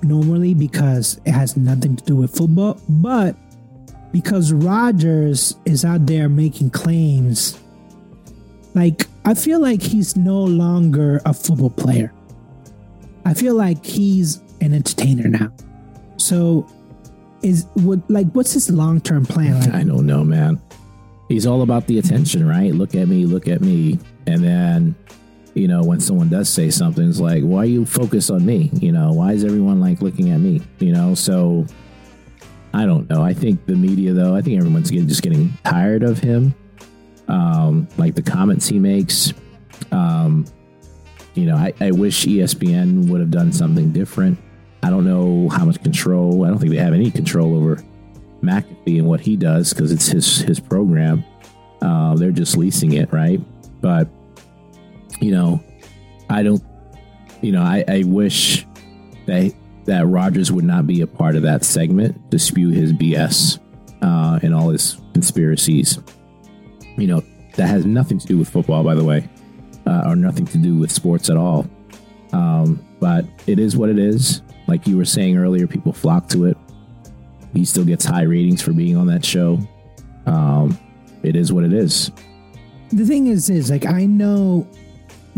[0.03, 3.37] normally because it has nothing to do with football, but
[4.13, 7.59] because Rodgers is out there making claims,
[8.75, 12.13] like, I feel like he's no longer a football player.
[13.25, 15.53] I feel like he's an entertainer now.
[16.17, 16.67] So,
[17.43, 19.61] is what like what's his long term plan?
[19.61, 20.61] Like, I don't know, man.
[21.29, 22.73] He's all about the attention, right?
[22.73, 23.99] Look at me, look at me.
[24.27, 24.95] And then,
[25.59, 28.71] you know, when someone does say something, it's like, why are you focus on me?
[28.75, 30.63] You know, why is everyone like looking at me?
[30.79, 31.67] You know, so
[32.73, 33.23] I don't know.
[33.23, 36.55] I think the media, though, I think everyone's just getting tired of him.
[37.27, 39.33] Um, like the comments he makes.
[39.91, 40.47] Um,
[41.35, 44.39] you know, I, I wish ESPN would have done something different.
[44.83, 46.45] I don't know how much control.
[46.45, 47.83] I don't think they have any control over
[48.43, 51.25] McAfee and what he does because it's his his program.
[51.83, 53.41] Uh, they're just leasing it, right?
[53.81, 54.09] But
[55.21, 55.63] you know,
[56.31, 56.63] I don't.
[57.41, 58.67] You know, I, I wish
[59.27, 59.55] that
[59.85, 63.59] that Rodgers would not be a part of that segment to spew his BS
[64.03, 65.99] uh, and all his conspiracies.
[66.97, 67.23] You know,
[67.57, 69.29] that has nothing to do with football, by the way,
[69.87, 71.67] uh, or nothing to do with sports at all.
[72.33, 74.43] Um, but it is what it is.
[74.67, 76.57] Like you were saying earlier, people flock to it.
[77.55, 79.59] He still gets high ratings for being on that show.
[80.27, 80.79] Um,
[81.23, 82.13] it is what it is.
[82.91, 84.69] the thing is, is like I know,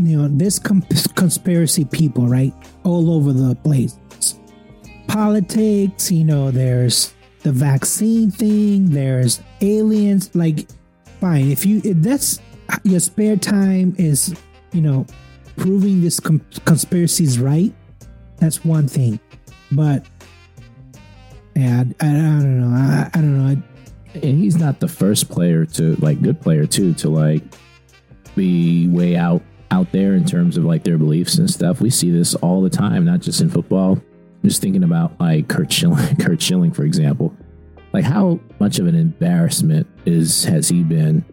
[0.06, 2.52] you know, this conspiracy people, right,
[2.84, 3.98] all over the place.
[5.06, 10.34] Politics, you know, there's the vaccine thing, there's aliens.
[10.34, 10.68] Like,
[11.20, 12.40] fine, if you if that's
[12.84, 14.34] your spare time is,
[14.72, 15.06] you know,
[15.56, 17.72] proving this com- conspiracy is right,
[18.36, 19.18] that's one thing.
[19.72, 20.04] But
[21.56, 22.76] yeah, I, I, don't know.
[22.76, 23.62] I, I don't know.
[24.14, 27.42] And he's not the first player to like good player too to like
[28.34, 31.80] be way out out there in terms of like their beliefs and stuff.
[31.80, 34.00] We see this all the time, not just in football.
[34.44, 37.34] Just thinking about like Curt Schilling, Curt Schilling, for example.
[37.92, 41.24] Like how much of an embarrassment is has he been?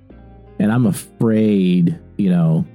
[0.59, 2.65] And I'm afraid, you know,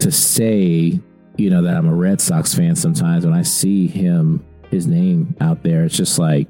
[0.00, 1.00] to say,
[1.36, 5.36] you know, that I'm a Red Sox fan sometimes when I see him, his name
[5.40, 6.48] out there, it's just like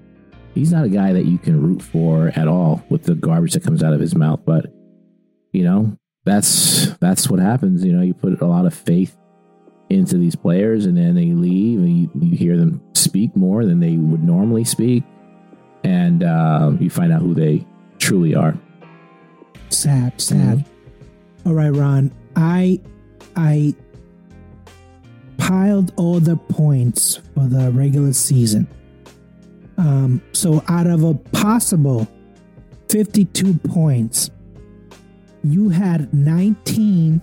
[0.55, 3.63] he's not a guy that you can root for at all with the garbage that
[3.63, 4.41] comes out of his mouth.
[4.45, 4.73] But
[5.53, 5.97] you know,
[6.27, 7.85] that's that's what happens.
[7.85, 9.17] You know, you put a lot of faith
[9.89, 13.81] into these players, and then they leave, and you, you hear them speak more than
[13.81, 15.05] they would normally speak,
[15.85, 17.65] and uh, you find out who they
[17.99, 18.59] truly are.
[19.71, 20.65] sad sad
[21.45, 22.81] All right ron i
[23.37, 23.75] i
[25.39, 28.69] piled all the points for the regular season
[29.79, 32.07] um so out of a possible
[32.89, 34.31] 52 points
[35.53, 37.21] you had 19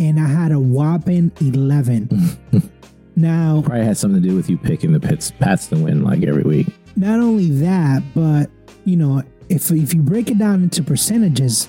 [0.00, 2.08] and i had a whopping 11
[3.16, 6.22] now Probably had something to do with you picking the Pits, Pats to win like
[6.22, 6.66] every week.
[6.96, 8.50] not only that, but
[8.84, 11.68] you know, if if you break it down into percentages,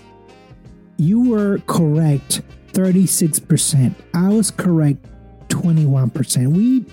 [0.97, 3.93] you were correct 36%.
[4.13, 5.05] I was correct
[5.49, 6.47] 21%.
[6.55, 6.85] We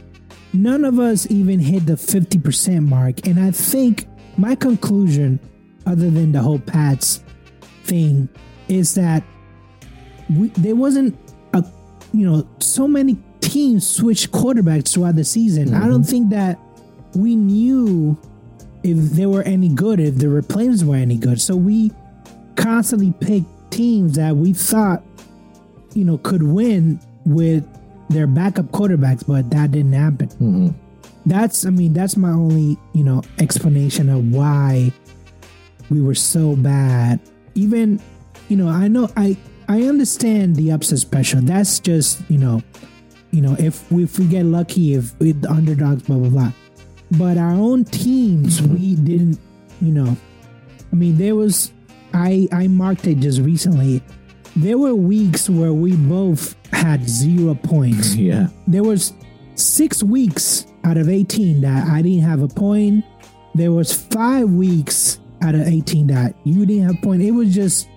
[0.52, 5.38] none of us even hit the 50% mark, and I think my conclusion
[5.86, 7.22] other than the whole Pats
[7.84, 8.28] thing
[8.70, 9.22] is that
[10.30, 11.18] we, there wasn't
[11.52, 11.64] a
[12.12, 15.74] you know so many teams switched quarterbacks throughout the season.
[15.74, 16.02] I don't mm-hmm.
[16.02, 16.58] think that
[17.14, 18.16] we knew
[18.82, 21.40] if they were any good, if the replacements were any good.
[21.40, 21.90] So we
[22.56, 25.02] constantly picked teams that we thought,
[25.94, 27.66] you know, could win with
[28.08, 30.28] their backup quarterbacks, but that didn't happen.
[30.28, 30.68] Mm-hmm.
[31.26, 34.92] That's, I mean, that's my only, you know, explanation of why
[35.90, 37.20] we were so bad.
[37.54, 38.00] Even,
[38.50, 39.36] you know, I know I
[39.68, 41.40] I understand the upset special.
[41.40, 42.62] That's just, you know,
[43.30, 46.52] you know, if we, if we get lucky, if with the underdogs, blah blah blah.
[47.12, 49.38] But our own teams, we didn't,
[49.80, 50.16] you know.
[50.92, 51.72] I mean, there was,
[52.12, 54.02] I I marked it just recently.
[54.56, 58.14] There were weeks where we both had zero points.
[58.16, 58.48] Yeah.
[58.66, 59.12] There was
[59.54, 63.04] six weeks out of eighteen that I didn't have a point.
[63.54, 67.22] There was five weeks out of eighteen that you didn't have a point.
[67.22, 67.88] It was just,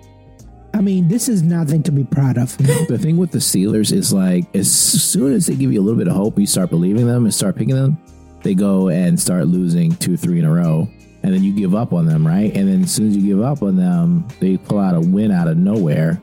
[0.74, 2.56] I mean, this is nothing to be proud of.
[2.58, 5.98] The thing with the Steelers is like, as soon as they give you a little
[5.98, 7.96] bit of hope, you start believing them and start picking them,
[8.42, 10.88] they go and start losing two, three in a row.
[11.22, 12.54] And then you give up on them, right?
[12.54, 15.30] And then as soon as you give up on them, they pull out a win
[15.30, 16.20] out of nowhere.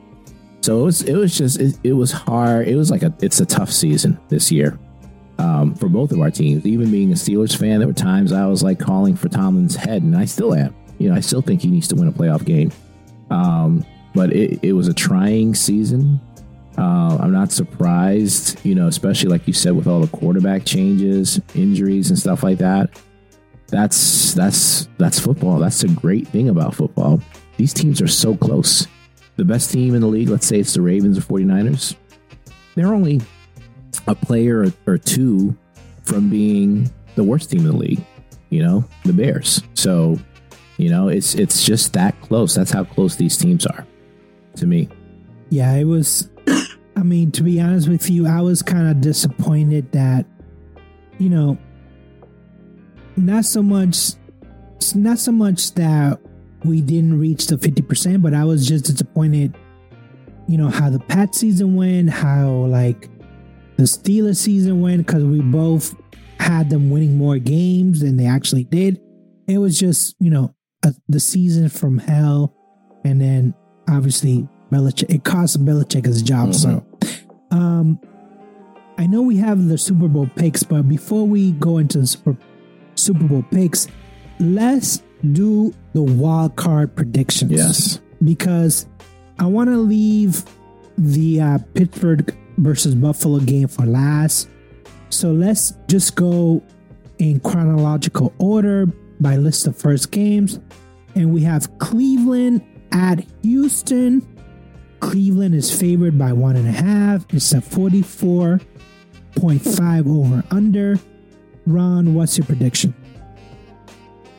[0.60, 2.68] So it was, it was just, it, it was hard.
[2.68, 4.78] It was like a, it's a tough season this year
[5.38, 6.66] um, for both of our teams.
[6.66, 10.02] Even being a Steelers fan, there were times I was like calling for Tomlin's head,
[10.02, 10.74] and I still am.
[10.98, 12.70] You know, I still think he needs to win a playoff game.
[13.30, 13.84] Um,
[14.14, 16.20] but it, it was a trying season.
[16.78, 21.40] Uh, I'm not surprised, you know, especially like you said with all the quarterback changes,
[21.54, 22.90] injuries, and stuff like that.
[23.68, 25.58] That's that's that's football.
[25.58, 27.20] That's the great thing about football.
[27.56, 28.86] These teams are so close.
[29.36, 31.96] The best team in the league, let's say it's the Ravens or 49ers,
[32.74, 33.20] they're only
[34.06, 35.56] a player or, or two
[36.04, 38.04] from being the worst team in the league,
[38.50, 39.62] you know, the Bears.
[39.74, 40.18] So,
[40.76, 42.54] you know, it's it's just that close.
[42.54, 43.86] That's how close these teams are
[44.56, 44.88] to me.
[45.50, 46.30] Yeah, it was.
[46.96, 50.26] I mean, to be honest with you, I was kind of disappointed that,
[51.18, 51.58] you know,
[53.16, 54.12] not so much,
[54.94, 56.20] not so much that
[56.64, 59.56] we didn't reach the fifty percent, but I was just disappointed.
[60.48, 63.08] You know how the Pat season went, how like
[63.76, 65.94] the Steelers season went because we both
[66.38, 69.00] had them winning more games than they actually did.
[69.48, 72.54] It was just you know a, the season from hell,
[73.04, 73.54] and then
[73.88, 75.10] obviously Belichick.
[75.14, 76.50] It cost Belichick his job.
[76.50, 77.08] Mm-hmm.
[77.08, 78.00] So, um,
[78.98, 82.36] I know we have the Super Bowl picks, but before we go into the Super
[82.94, 83.88] Super Bowl picks,
[84.38, 85.02] let's
[85.32, 87.52] do the wild card predictions.
[87.52, 88.86] Yes, because
[89.38, 90.44] I want to leave
[90.98, 94.48] the uh, Pittsburgh versus Buffalo game for last.
[95.08, 96.62] So let's just go
[97.18, 98.86] in chronological order
[99.20, 100.58] by list of first games.
[101.14, 102.62] And we have Cleveland
[102.92, 104.26] at Houston.
[105.00, 107.26] Cleveland is favored by one and a half.
[107.34, 110.98] It's a 44.5 over under.
[111.66, 112.94] Ron, what's your prediction?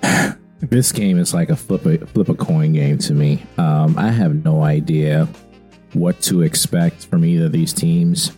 [0.70, 3.44] This game is like a flip a, flip a coin game to me.
[3.58, 5.28] Um, I have no idea
[5.92, 8.32] what to expect from either of these teams.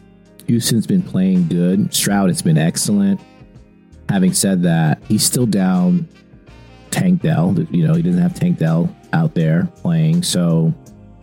[0.48, 1.94] Houston's been playing good.
[1.94, 3.22] Stroud has been excellent.
[4.10, 6.08] Having said that, he's still down
[6.96, 7.54] Tank Dell.
[7.72, 10.24] You know, he doesn't have Tank Dell out there playing.
[10.24, 10.74] So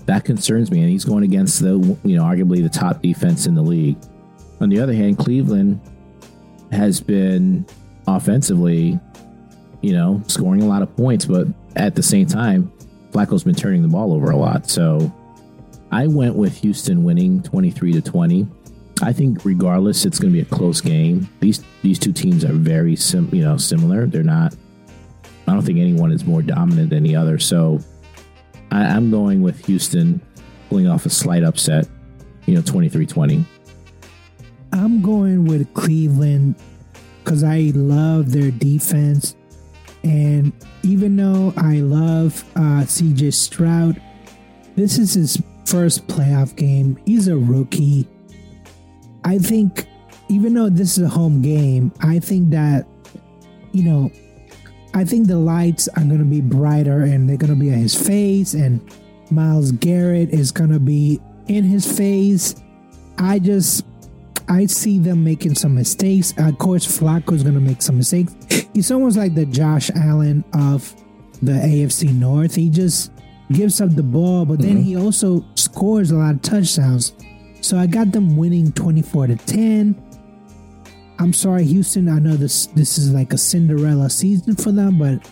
[0.05, 0.81] that concerns me.
[0.81, 3.97] And he's going against the, you know, arguably the top defense in the league.
[4.61, 5.81] On the other hand, Cleveland
[6.71, 7.67] has been
[8.07, 9.01] offensively,
[9.81, 12.71] you know, scoring a lot of points, but at the same time,
[13.11, 14.69] Flacco's been turning the ball over a lot.
[14.69, 15.13] So
[15.91, 18.47] I went with Houston winning 23 to 20.
[19.03, 21.29] I think regardless, it's going to be a close game.
[21.41, 24.07] These these two teams are very sim, you know similar.
[24.07, 24.55] They're not.
[25.47, 27.39] I don't think anyone is more dominant than the other.
[27.39, 27.81] So
[28.71, 30.21] I, I'm going with Houston
[30.69, 31.87] pulling off a slight upset.
[32.47, 33.45] You know, 23-20.
[34.73, 36.57] I'm going with Cleveland
[37.23, 39.37] because I love their defense.
[40.03, 44.01] And even though I love uh, CJ Stroud,
[44.75, 46.99] this is his first playoff game.
[47.07, 48.09] He's a rookie.
[49.25, 49.87] I think,
[50.29, 52.87] even though this is a home game, I think that,
[53.73, 54.11] you know,
[54.95, 57.79] I think the lights are going to be brighter and they're going to be on
[57.79, 58.81] his face, and
[59.31, 62.55] Myles Garrett is going to be in his face.
[63.19, 63.87] I just,
[64.49, 66.35] I see them making some mistakes.
[66.37, 68.35] Of course, Flacco is going to make some mistakes.
[68.75, 70.95] He's almost like the Josh Allen of
[71.43, 72.55] the AFC North.
[72.55, 73.13] He just
[73.53, 74.83] gives up the ball, but then mm-hmm.
[74.83, 77.13] he also scores a lot of touchdowns.
[77.61, 80.12] So I got them winning 24 to 10.
[81.19, 82.09] I'm sorry, Houston.
[82.09, 85.29] I know this this is like a Cinderella season for them, but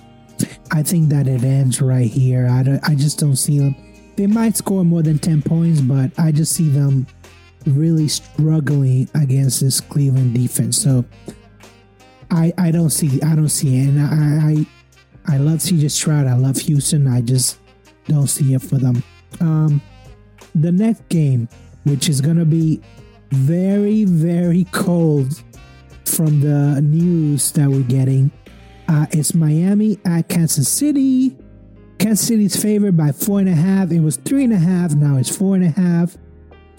[0.70, 2.46] I think that it ends right here.
[2.46, 3.74] I, I just don't see them.
[4.16, 7.06] They might score more than 10 points, but I just see them
[7.66, 10.80] really struggling against this Cleveland defense.
[10.80, 11.04] So
[12.30, 13.88] I I don't see I don't see it.
[13.88, 14.50] And I
[15.32, 16.26] I I love CJ Stroud.
[16.26, 17.06] I love Houston.
[17.06, 17.58] I just
[18.06, 19.02] don't see it for them.
[19.40, 19.80] Um,
[20.54, 21.48] the next game,
[21.84, 22.80] which is to be
[23.30, 25.42] very, very cold
[26.10, 28.30] from the news that we're getting,
[28.88, 31.36] uh, Miami at Kansas City.
[31.98, 33.90] Kansas City is favored by four and a half.
[33.92, 34.94] It was three and a half.
[34.94, 36.16] Now it's four and a half.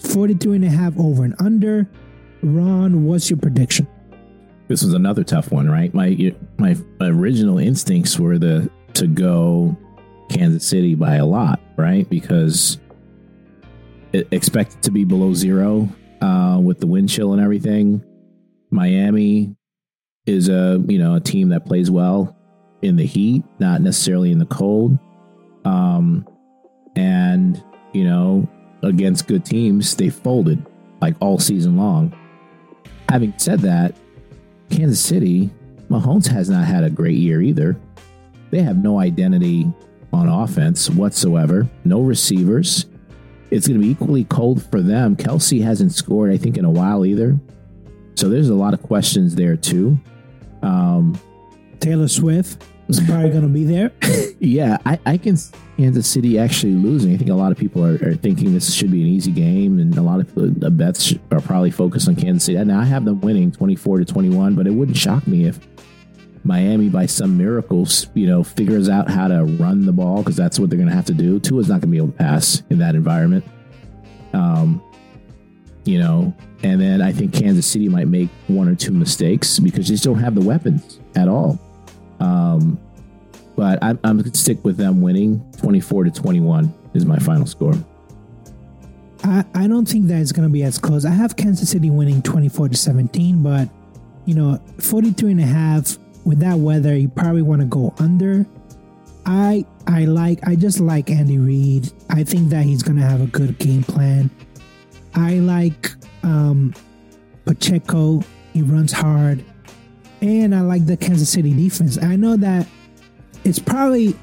[0.00, 1.88] 43 and a half over and under.
[2.42, 3.86] Ron, what's your prediction?
[4.68, 5.92] This was another tough one, right?
[5.94, 9.76] My my original instincts were the to go
[10.28, 12.08] Kansas City by a lot, right?
[12.08, 12.78] Because
[14.12, 15.88] it expected to be below zero
[16.20, 18.04] uh, with the wind chill and everything.
[18.72, 19.54] Miami
[20.26, 22.36] is a you know a team that plays well
[22.80, 24.98] in the heat, not necessarily in the cold.
[25.64, 26.26] Um,
[26.96, 27.62] and
[27.92, 28.48] you know,
[28.82, 30.64] against good teams, they folded
[31.00, 32.16] like all season long.
[33.08, 33.94] Having said that,
[34.70, 35.50] Kansas City,
[35.88, 37.76] Mahomes has not had a great year either.
[38.50, 39.70] They have no identity
[40.12, 42.86] on offense whatsoever, no receivers.
[43.50, 45.14] It's going to be equally cold for them.
[45.14, 47.38] Kelce hasn't scored, I think, in a while either.
[48.14, 49.98] So there's a lot of questions there too.
[50.62, 51.18] Um,
[51.80, 53.90] Taylor Swift is probably going to be there.
[54.38, 57.12] yeah, I, I can see Kansas City actually losing.
[57.12, 59.78] I think a lot of people are, are thinking this should be an easy game,
[59.78, 62.62] and a lot of the bets are probably focused on Kansas City.
[62.64, 65.58] Now I have them winning 24 to 21, but it wouldn't shock me if
[66.44, 70.58] Miami, by some miracles, you know, figures out how to run the ball because that's
[70.58, 71.38] what they're going to have to do.
[71.38, 73.44] Tua's not going to be able to pass in that environment.
[74.32, 74.82] Um,
[75.84, 79.88] you know, and then I think Kansas City might make one or two mistakes because
[79.88, 81.58] they just don't have the weapons at all.
[82.20, 82.78] Um,
[83.56, 87.46] but I'm, I'm going to stick with them winning 24 to 21 is my final
[87.46, 87.74] score.
[89.24, 91.04] I, I don't think that it's going to be as close.
[91.04, 93.68] I have Kansas City winning 24 to 17, but
[94.24, 98.46] you know, 43 and a half with that weather, you probably want to go under.
[99.24, 101.92] I I like I just like Andy Reid.
[102.10, 104.30] I think that he's going to have a good game plan.
[105.14, 105.90] I like
[106.22, 106.74] um
[107.44, 108.22] Pacheco.
[108.52, 109.44] He runs hard.
[110.20, 112.00] And I like the Kansas City defense.
[112.00, 112.68] I know that
[113.44, 114.14] it's probably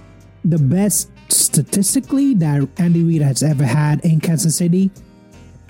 [0.46, 4.92] the best statistically that Andy Reid has ever had in Kansas City.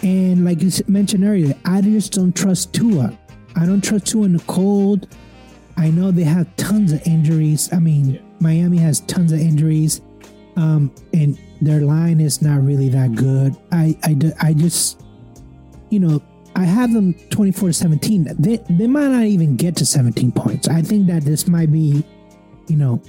[0.04, 3.18] And like you mentioned earlier, I just don't trust Tua.
[3.56, 5.08] I don't trust Tua in the cold.
[5.78, 7.70] I know they have tons of injuries.
[7.74, 8.22] I mean, yeah.
[8.40, 10.02] Miami has tons of injuries,
[10.56, 13.56] um, and their line is not really that good.
[13.72, 15.02] I, I, I just,
[15.90, 16.22] you know,
[16.56, 18.36] I have them 24 to 17.
[18.40, 20.68] They, they might not even get to 17 points.
[20.68, 22.04] I think that this might be,
[22.68, 23.02] you know,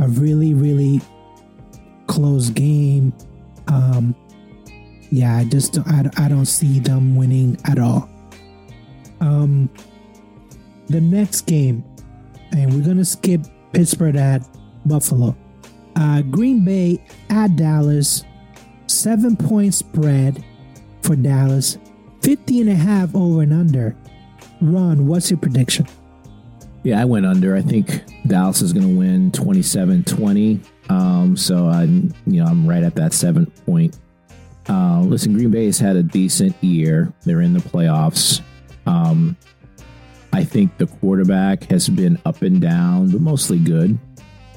[0.00, 1.00] a really, really
[2.06, 3.12] close game.
[3.68, 4.14] Um,
[5.10, 8.08] yeah, I just I, I don't see them winning at all.
[9.20, 9.68] Um,
[10.88, 11.84] the next game,
[12.52, 13.42] and we're gonna skip
[13.72, 14.42] Pittsburgh at
[14.86, 15.36] Buffalo.
[15.96, 18.24] Uh, Green Bay at Dallas,
[18.86, 20.42] seven point spread
[21.02, 21.76] for Dallas,
[22.22, 23.96] 50 and a half over and under.
[24.60, 25.86] Ron, what's your prediction?
[26.84, 27.56] Yeah, I went under.
[27.56, 30.64] I think Dallas is going to win 27-20.
[30.88, 33.98] Um, so I'm, you know, I'm right at that seven point.
[34.68, 37.12] Uh, listen, Green Bay has had a decent year.
[37.24, 38.40] They're in the playoffs.
[38.86, 39.36] Um,
[40.32, 43.98] I think the quarterback has been up and down, but mostly good.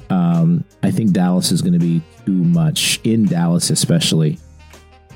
[0.08, 4.38] Um, I think Dallas is going to be too much in Dallas, especially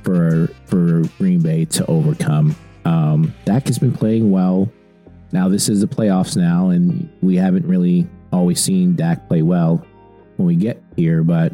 [0.02, 2.56] for for Green Bay to overcome.
[2.84, 4.70] Um, Dak has been playing well.
[5.32, 9.84] Now this is the playoffs now, and we haven't really always seen Dak play well
[10.36, 11.22] when we get here.
[11.22, 11.52] But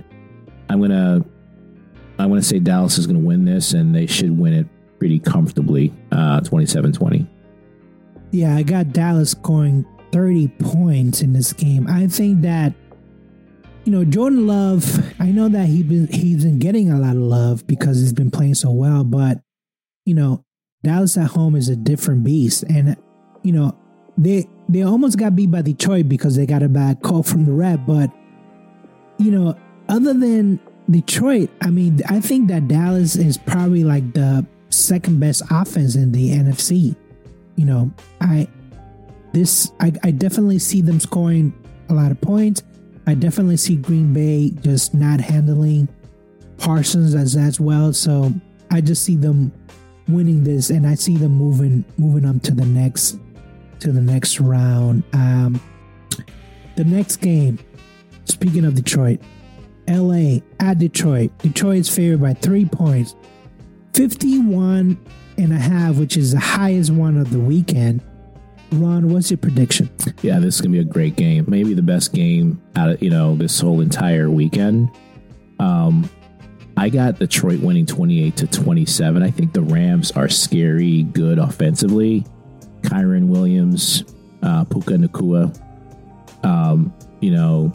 [0.68, 1.24] I'm gonna
[2.18, 4.66] I'm gonna say Dallas is gonna win this, and they should win it
[4.99, 7.26] pretty comfortably, uh, 27-20.
[8.30, 11.86] Yeah, I got Dallas scoring 30 points in this game.
[11.86, 12.72] I think that
[13.87, 15.14] you know Jordan Love.
[15.20, 18.30] I know that he been he's been getting a lot of love because he's been
[18.30, 19.41] playing so well, but
[20.05, 20.45] you know
[20.82, 22.97] Dallas at home is a different beast, and
[23.43, 23.76] you know
[24.18, 27.53] they they almost got beat by Detroit because they got a bad call from the
[27.53, 27.80] rep.
[27.87, 28.11] But
[29.18, 29.57] you know,
[29.89, 30.61] other than
[30.91, 36.12] Detroit, I mean, I think that Dallas is probably like the second best offense in
[36.12, 36.97] the NFC
[37.57, 38.47] you know, I
[39.32, 41.53] this I, I definitely see them scoring
[41.89, 42.62] a lot of points.
[43.07, 45.88] I definitely see Green Bay just not handling
[46.59, 47.92] Parsons as as well.
[47.92, 48.32] So
[48.70, 49.52] I just see them
[50.09, 53.18] winning this, and I see them moving moving on to the next
[53.80, 55.04] to the next round.
[55.12, 55.61] Um,
[56.76, 57.59] the next game.
[58.24, 59.20] Speaking of Detroit,
[59.86, 60.42] L.A.
[60.59, 61.30] at Detroit.
[61.38, 63.14] Detroit is favored by three points.
[63.94, 64.98] 51
[65.38, 68.02] and a half, which is the highest one of the weekend.
[68.72, 69.90] Ron, what's your prediction?
[70.22, 71.44] Yeah, this is gonna be a great game.
[71.48, 74.90] Maybe the best game out of you know this whole entire weekend.
[75.58, 76.10] Um,
[76.76, 79.22] I got Detroit winning twenty eight to twenty seven.
[79.22, 82.24] I think the Rams are scary good offensively.
[82.82, 84.04] Kyren Williams,
[84.42, 85.56] uh, Puka Nacua.
[86.44, 87.72] Um, you know,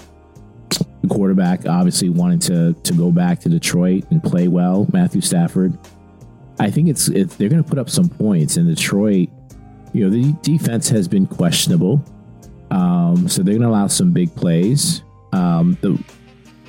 [1.01, 4.87] the quarterback obviously wanted to to go back to Detroit and play well.
[4.91, 5.77] Matthew Stafford.
[6.59, 8.55] I think it's, it's they're going to put up some points.
[8.55, 9.29] in Detroit,
[9.93, 12.03] you know, the defense has been questionable,
[12.71, 15.03] um, so they're going to allow some big plays.
[15.33, 16.01] Um, the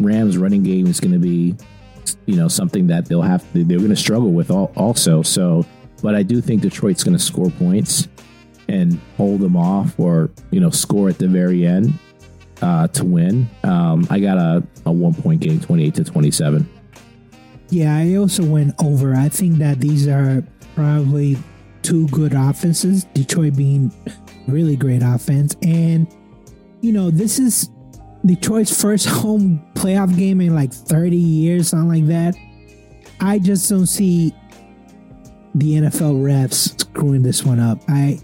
[0.01, 1.55] Rams' running game is going to be,
[2.27, 5.23] you know, something that they'll have to, they're going to struggle with all, also.
[5.23, 5.65] So,
[6.03, 8.09] but I do think Detroit's going to score points
[8.69, 11.93] and hold them off, or you know, score at the very end
[12.63, 13.49] uh, to win.
[13.65, 16.69] Um, I got a, a one point game, twenty eight to twenty seven.
[17.71, 19.15] Yeah, I also went over.
[19.15, 20.45] I think that these are
[20.75, 21.37] probably
[21.83, 23.05] two good offenses.
[23.15, 23.93] Detroit being
[24.49, 26.07] really great offense, and
[26.81, 27.71] you know this is
[28.25, 32.37] Detroit's first home playoff game in like 30 years, something like that.
[33.21, 34.33] I just don't see
[35.55, 37.79] the NFL refs screwing this one up.
[37.89, 38.21] I,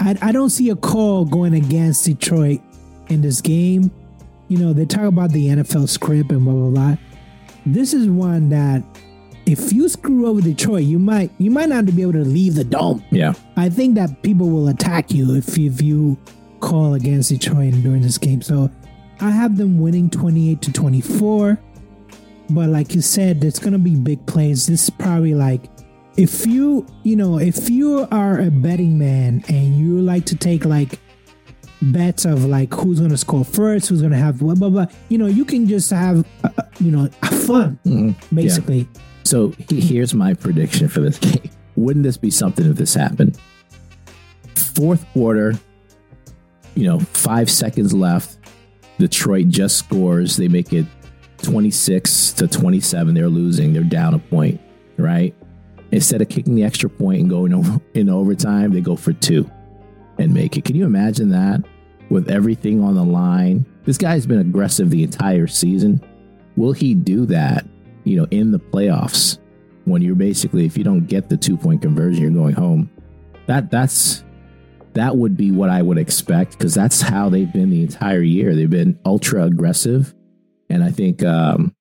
[0.00, 2.60] I, I don't see a call going against Detroit
[3.08, 3.90] in this game.
[4.48, 6.96] You know, they talk about the NFL script and blah blah blah.
[7.66, 8.82] This is one that
[9.48, 12.64] if you screw over Detroit, you might you might not be able to leave the
[12.64, 13.02] dome.
[13.10, 13.32] Yeah.
[13.56, 16.16] I think that people will attack you if if you
[16.60, 18.42] call against Detroit during this game.
[18.42, 18.70] So
[19.20, 21.58] I have them winning 28 to 24.
[22.50, 24.66] But like you said, there's gonna be big plays.
[24.66, 25.62] This is probably like
[26.16, 30.64] if you you know if you are a betting man and you like to take
[30.64, 30.98] like
[31.80, 34.86] bets of like who's gonna score first, who's gonna have blah blah blah.
[35.10, 37.08] You know, you can just have uh, you know
[37.46, 38.34] fun Mm-hmm.
[38.36, 38.88] basically.
[39.28, 41.50] So here's my prediction for this game.
[41.76, 43.38] Wouldn't this be something if this happened?
[44.54, 45.52] Fourth quarter,
[46.74, 48.38] you know, five seconds left.
[48.98, 50.38] Detroit just scores.
[50.38, 50.86] They make it
[51.42, 53.12] 26 to 27.
[53.12, 53.74] They're losing.
[53.74, 54.62] They're down a point,
[54.96, 55.34] right?
[55.92, 59.46] Instead of kicking the extra point and going over in overtime, they go for two
[60.16, 60.64] and make it.
[60.64, 61.62] Can you imagine that
[62.08, 63.66] with everything on the line?
[63.84, 66.02] This guy's been aggressive the entire season.
[66.56, 67.66] Will he do that,
[68.08, 69.38] you know, in the playoffs
[69.84, 72.90] when you're basically if you don't get the two point conversion, you're going home.
[73.46, 74.24] That that's
[74.94, 78.54] that would be what I would expect because that's how they've been the entire year.
[78.54, 80.14] They've been ultra aggressive,
[80.68, 81.74] and I think um,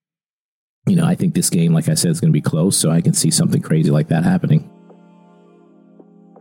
[0.87, 2.77] you know I think this game, like I said, is going to be close.
[2.77, 4.69] So I can see something crazy like that happening.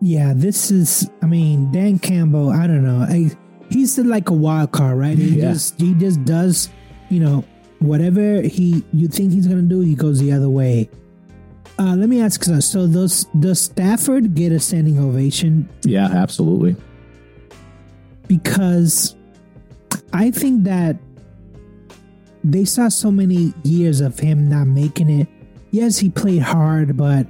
[0.03, 1.09] Yeah, this is.
[1.23, 2.51] I mean, Dan Campbell.
[2.51, 3.01] I don't know.
[3.09, 3.31] I,
[3.71, 5.17] he's like a wild card, right?
[5.17, 5.53] He Yeah.
[5.53, 6.69] just he just does.
[7.09, 7.45] You know,
[7.79, 10.89] whatever he you think he's gonna do, he goes the other way.
[11.79, 12.61] Uh, let me ask you.
[12.61, 15.69] So, does does Stafford get a standing ovation?
[15.85, 16.77] Yeah, absolutely.
[18.29, 19.15] Because
[20.13, 20.97] I think that
[22.43, 25.29] they saw so many years of him not making it.
[25.71, 27.27] Yes, he played hard, but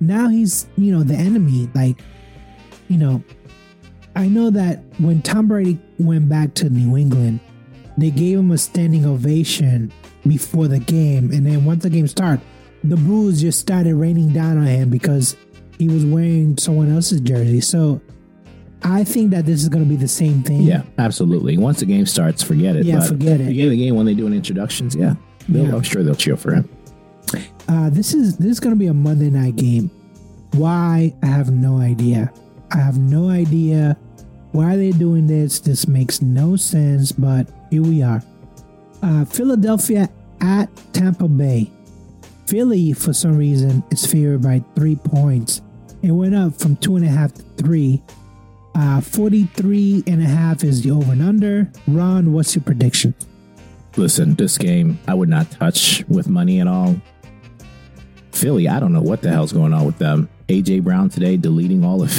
[0.00, 1.70] now he's you know the enemy.
[1.74, 2.02] Like,
[2.88, 3.22] you know,
[4.14, 7.40] I know that when Tom Brady went back to New England,
[8.00, 9.92] they gave him a standing ovation
[10.26, 12.44] before the game, and then once the game started,
[12.84, 15.36] the boos just started raining down on him because
[15.78, 17.60] he was wearing someone else's jersey.
[17.60, 18.00] So
[18.82, 20.62] I think that this is going to be the same thing.
[20.62, 21.58] Yeah, absolutely.
[21.58, 22.84] Once the game starts, forget it.
[22.86, 23.46] Yeah, But forget it.
[23.48, 25.14] Beginning of the game when they doing introductions, yeah,
[25.48, 25.74] they'll- Yeah.
[25.74, 26.68] I'm sure they'll cheer for him.
[27.68, 29.90] Uh, this is this is going to be a Monday night game.
[30.52, 31.14] Why?
[31.22, 32.32] I have no idea.
[32.72, 33.96] I have no idea
[34.52, 35.60] why are they're doing this.
[35.60, 38.22] This makes no sense, but here we are.
[39.02, 40.08] Uh, Philadelphia
[40.40, 41.70] at Tampa Bay.
[42.46, 45.62] Philly, for some reason, is favored by three points.
[46.02, 48.02] It went up from two and a half to three.
[48.74, 51.70] Uh, 43 and a half is the over and under.
[51.86, 53.14] Ron, what's your prediction?
[53.96, 56.96] Listen, this game I would not touch with money at all.
[58.32, 60.28] Philly, I don't know what the hell's going on with them.
[60.48, 62.10] AJ Brown today deleting all of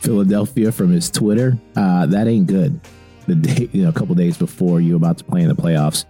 [0.00, 1.58] Philadelphia from his Twitter.
[1.76, 2.80] Uh, that ain't good.
[3.26, 6.04] The day, you know, a couple days before you about to play in the playoffs.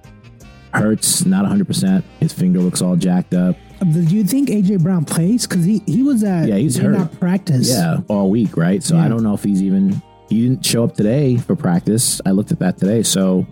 [0.73, 1.67] Hurts not 100.
[1.67, 3.57] percent His finger looks all jacked up.
[3.93, 5.47] Do you think AJ Brown plays?
[5.47, 6.93] Because he, he was at Yeah, he's hurt.
[6.93, 7.69] not practice.
[7.71, 8.83] Yeah, all week, right?
[8.83, 9.05] So Yeah.
[9.05, 12.21] I don't know if he's even he didn't show up today for practice.
[12.25, 13.47] I looked at that today, so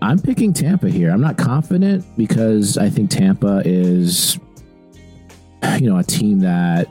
[0.00, 1.10] I'm picking Tampa here.
[1.10, 4.38] I'm not confident because I think Tampa is
[5.78, 6.88] you know, a team that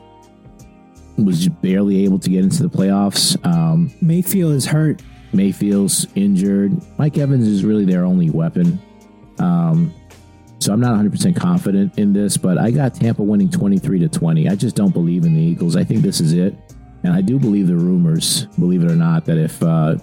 [1.16, 3.44] was barely able to get into the playoffs.
[3.46, 5.02] Um, Mayfield is hurt.
[5.32, 6.72] Mayfield's injured.
[6.98, 8.80] Mike Evans is really their only weapon.
[9.38, 9.92] Um,
[10.60, 14.48] so I'm not 100% confident in this, but I got Tampa winning 23 to 20.
[14.48, 15.76] I just don't believe in the Eagles.
[15.76, 16.54] I think this is it.
[17.02, 19.96] And I do believe the rumors, believe it or not, that if uh,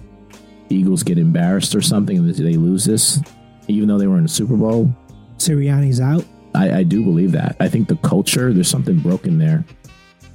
[0.68, 3.20] Eagles get embarrassed or something and they lose this,
[3.66, 4.94] even though they were in the Super Bowl,
[5.36, 6.24] Sirianni's out.
[6.54, 7.56] I, I do believe that.
[7.58, 9.64] I think the culture, there's something broken there.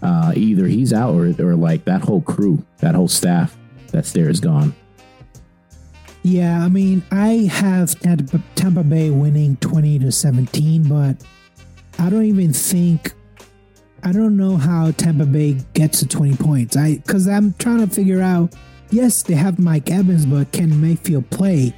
[0.02, 3.58] Uh, either he's out or, or like that whole crew, that whole staff
[3.92, 4.76] that's there is gone.
[6.24, 11.16] Yeah, I mean, I have Tampa, Bay winning 20 to 17, but
[12.00, 13.14] I don't even think
[14.04, 16.78] I don't know how Tampa Bay gets to 20 points.
[16.78, 18.54] I cuz I'm trying to figure out
[18.92, 21.74] yes, they have Mike Evans, but can Mayfield play?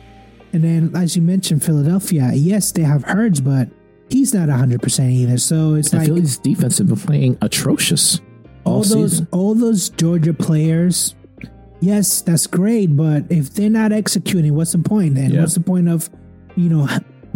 [0.51, 3.69] And then as you mentioned Philadelphia, yes, they have Hurts, but
[4.09, 5.37] he's not 100% either.
[5.37, 8.19] So it's And like Philly's defense has been playing atrocious
[8.65, 9.27] all, all those season.
[9.31, 11.15] all those Georgia players,
[11.79, 15.31] yes, that's great, but if they're not executing, what's the point then?
[15.31, 15.41] Yeah.
[15.41, 16.09] What's the point of,
[16.55, 16.87] you know,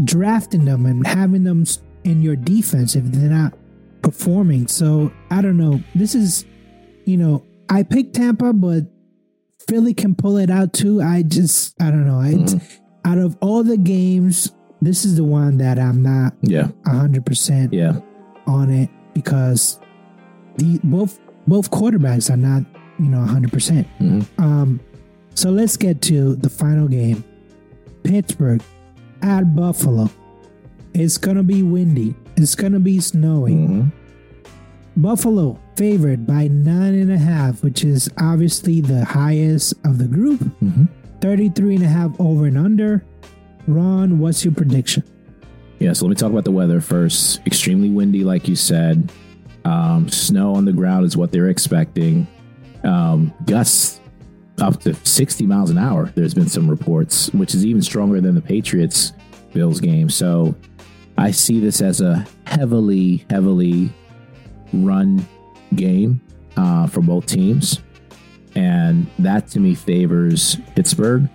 [0.04, 1.66] drafting them and having them,
[2.04, 3.54] in your defense if they're not
[4.02, 4.68] performing.
[4.68, 5.82] So I don't know.
[5.96, 6.46] This is,
[7.06, 8.84] you know, I picked Tampa, but
[9.68, 11.02] Philly can pull it out too.
[11.02, 12.22] I just, I don't know.
[12.22, 12.80] It's, mm-hmm.
[13.06, 14.54] Out of all the games,
[14.86, 16.70] this is the one that I'm not Yeah.
[16.86, 18.00] 100% Yeah.
[18.48, 19.80] on it because
[20.58, 22.64] the both both quarterbacks are not,
[23.00, 23.52] you know, 100%.
[23.52, 24.26] percent Mhm.
[24.38, 24.80] Um,
[25.36, 27.24] so let's get to the final game.
[28.04, 28.62] Pittsburgh
[29.22, 30.10] at Buffalo.
[30.94, 32.16] It's gonna be windy.
[32.38, 33.68] It's gonna be snowing.
[33.70, 33.92] Mhm.
[34.96, 40.40] Buffalo favored by nine and a half, which is obviously the highest of the group.
[40.64, 40.88] Mhm.
[41.20, 43.04] 33 and a half over and under.
[43.68, 45.04] Ron, what's your prediction?
[45.80, 47.46] Yeah, so let me talk about the weather first.
[47.46, 49.12] Extremely windy, like you said.
[49.66, 52.28] Um, snow on the ground is what they're expecting.
[52.84, 54.00] Um, gusts
[54.62, 56.12] up to 60 miles an hour.
[56.16, 59.14] There's been some reports, which is even stronger than the Patriots
[59.54, 60.10] Bills game.
[60.10, 60.56] So
[61.18, 63.92] I see this as a heavily, heavily
[64.74, 65.26] run
[65.76, 66.22] game
[66.58, 67.82] uh, for both teams.
[68.56, 71.30] And that to me favors Pittsburgh.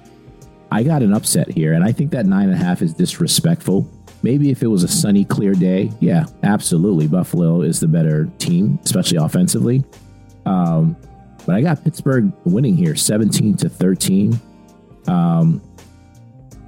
[0.71, 3.89] I got an upset here, and I think that nine and a half is disrespectful.
[4.23, 7.07] Maybe if it was a sunny, clear day, yeah, absolutely.
[7.07, 9.85] Buffalo is the better team, especially offensively.
[10.45, 10.97] Um,
[11.47, 14.39] but I got Pittsburgh winning here, 17 to 13.
[15.07, 15.63] Um,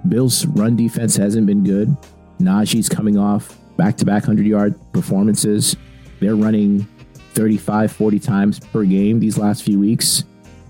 [0.08, 1.94] Bills' run defense hasn't been good.
[2.38, 5.76] Najee's coming off back to back 100 yard performances.
[6.20, 6.86] They're running
[7.34, 10.24] 35, 40 times per game these last few weeks.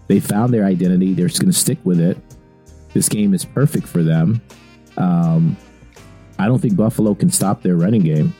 [0.09, 1.15] They found their identity.
[1.15, 2.17] They're just going to stick with it.
[2.93, 4.41] This game is perfect for them.
[4.97, 5.57] Um,
[6.39, 8.35] I don't think Buffalo can stop their running game.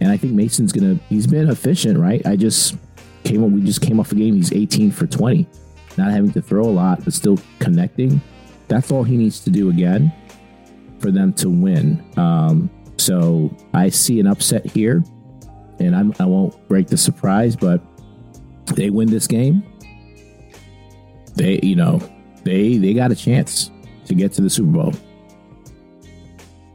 [0.00, 2.24] And I think Mason's to, he's been efficient, right?
[2.26, 2.76] I just
[3.24, 4.34] came up, we just came off a game.
[4.34, 5.46] He's 18 for 20,
[5.96, 8.20] not having to throw a lot, but still connecting.
[8.68, 10.12] That's all he needs to do again
[10.98, 12.04] for them to win.
[12.16, 15.02] Um, so I see an upset here,
[15.78, 17.80] and I'm, I won't break the surprise, but
[18.74, 19.62] they win this game.
[21.34, 22.00] They, you know,
[22.44, 23.70] they they got a chance
[24.06, 24.92] to get to the Super Bowl.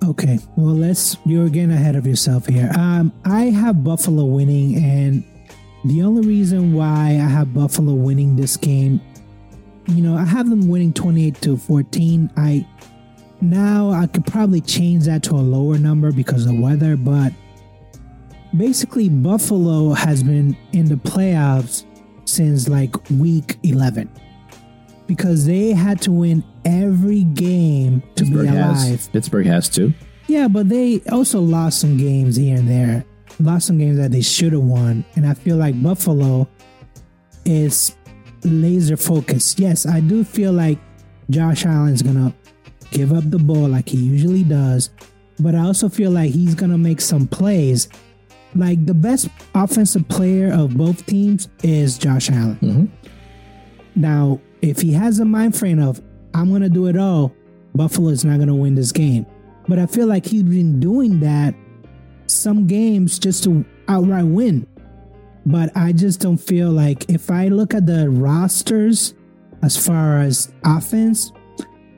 [0.04, 1.18] Okay, well, let's.
[1.26, 2.72] You're getting ahead of yourself here.
[2.78, 5.24] Um, I have Buffalo winning, and
[5.86, 9.00] the only reason why I have Buffalo winning this game,
[9.88, 12.32] you know, I have them winning 28 to 14.
[12.36, 12.68] I
[13.42, 17.32] now I could probably change that to a lower number because of the weather, but
[18.58, 21.86] basically, Buffalo has been in the playoffs
[22.26, 24.10] since like week 11
[25.16, 28.78] because they had to win every game to Pittsburgh be alive.
[28.88, 29.94] has Pittsburgh has to.
[30.28, 33.04] Yeah, but they also lost some games here and there.
[33.42, 35.04] Lost some games that they should have won.
[35.18, 36.48] And I feel like Buffalo
[37.44, 37.94] is
[38.46, 39.60] laser focused.
[39.60, 40.80] Yes, I do feel like
[41.30, 42.34] Josh Allen's going to
[42.92, 44.92] give up the ball like he usually does.
[45.40, 47.90] But I also feel like he's going to make some plays.
[48.56, 52.58] Like the best offensive player of both teams is Josh Allen.
[52.62, 52.90] Mhm.
[53.96, 56.02] Now, if he has a mind frame of,
[56.34, 57.34] I'm going to do it all,
[57.76, 59.26] Buffalo is not going to win this game.
[59.68, 61.56] But I feel like he's been doing that
[62.28, 64.68] some games just to outright win.
[65.46, 69.14] But I just don't feel like if I look at the rosters
[69.64, 71.32] as far as offense,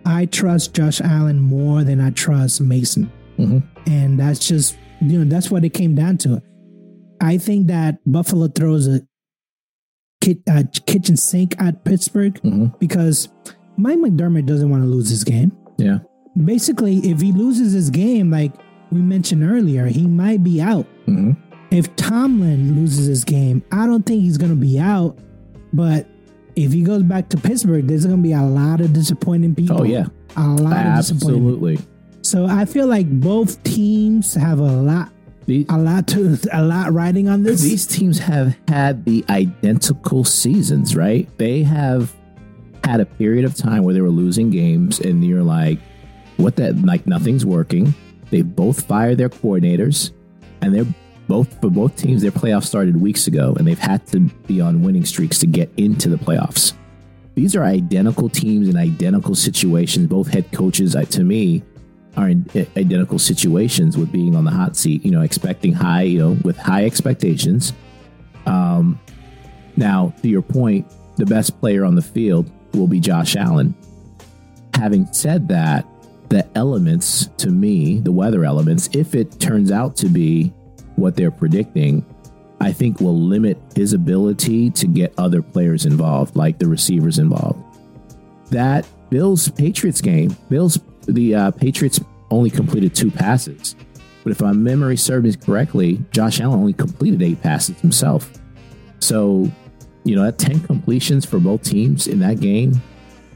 [0.06, 3.12] I trust Josh Allen more than I trust Mason.
[3.38, 3.64] Mhm.
[3.88, 6.42] And that's just, you know, that's what it came down to.
[7.22, 9.02] I think that Buffalo throws a
[10.24, 12.80] ki- uh, kitchen sink at Pittsburgh Mhm.
[12.80, 13.28] because
[13.78, 16.00] Mike McDermott doesn't want to lose this game Yeah,
[16.46, 18.54] basically, if he loses his game, like
[18.92, 20.86] we mentioned earlier, he might be out.
[21.06, 21.32] hmm
[21.72, 25.18] If Tomlin loses his game, I don't think he's going to be out.
[25.74, 26.06] But
[26.56, 29.82] if he goes back to Pittsburgh, there's going to be a lot of disappointing people.
[29.82, 30.06] Oh yeah,
[30.38, 31.00] a lot of disappointment.
[31.00, 31.80] absolutely.
[32.22, 35.12] So I feel like both teams have a lot,
[35.46, 37.62] The- a lot to, a lot riding on this.
[37.62, 41.28] These teams have had the identical seasons, right?
[41.38, 42.14] They have
[42.84, 45.80] had a period of time where they were losing games, and you're like,
[46.38, 46.78] what that?
[46.78, 47.94] Like, nothing's working.
[48.30, 50.12] They both fired their coordinators,
[50.62, 50.88] and they're
[51.28, 54.82] both, for both teams, their playoffs started weeks ago, and they've had to be on
[54.82, 56.74] winning streaks to get into the playoffs.
[57.36, 60.08] These are identical teams in identical situations.
[60.08, 61.64] Both head coaches, uh, to me,
[62.16, 62.46] are in
[62.78, 66.58] identical situations with being on the hot seat, you know, expecting high, you know, with
[66.58, 67.74] high expectations.
[68.46, 69.00] Um,
[69.78, 73.76] now, to your point, the best player on the field will be Josh Allen.
[74.76, 75.86] Having said that,
[76.30, 80.54] the elements to me, the weather elements, if it turns out to be
[80.96, 82.06] what they're predicting,
[82.60, 87.64] I think will limit his ability to get other players involved, like the receivers involved.
[88.52, 92.00] That Bills Patriots game, Bills the uh, Patriots
[92.32, 93.76] only completed two passes.
[94.24, 98.32] But if my memory serves me correctly, Josh Allen only completed eight passes himself.
[99.00, 99.52] So,
[100.06, 102.82] you know, at 10 completions for both teams in that game,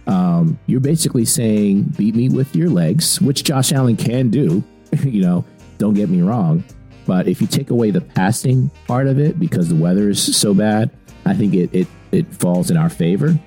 [0.08, 4.64] um, you're basically saying, beat me with your legs, which Josh Allen can do.
[5.04, 5.44] you know,
[5.78, 6.64] don't get me wrong.
[7.06, 10.54] But if you take away the passing part of it because the weather is so
[10.54, 10.90] bad,
[11.26, 13.38] I think it, it, it falls in our favor.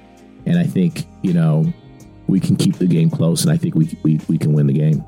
[0.47, 1.73] And I think, you know,
[2.31, 4.73] we can keep the game close and I think we, we, we can win the
[4.73, 5.05] game.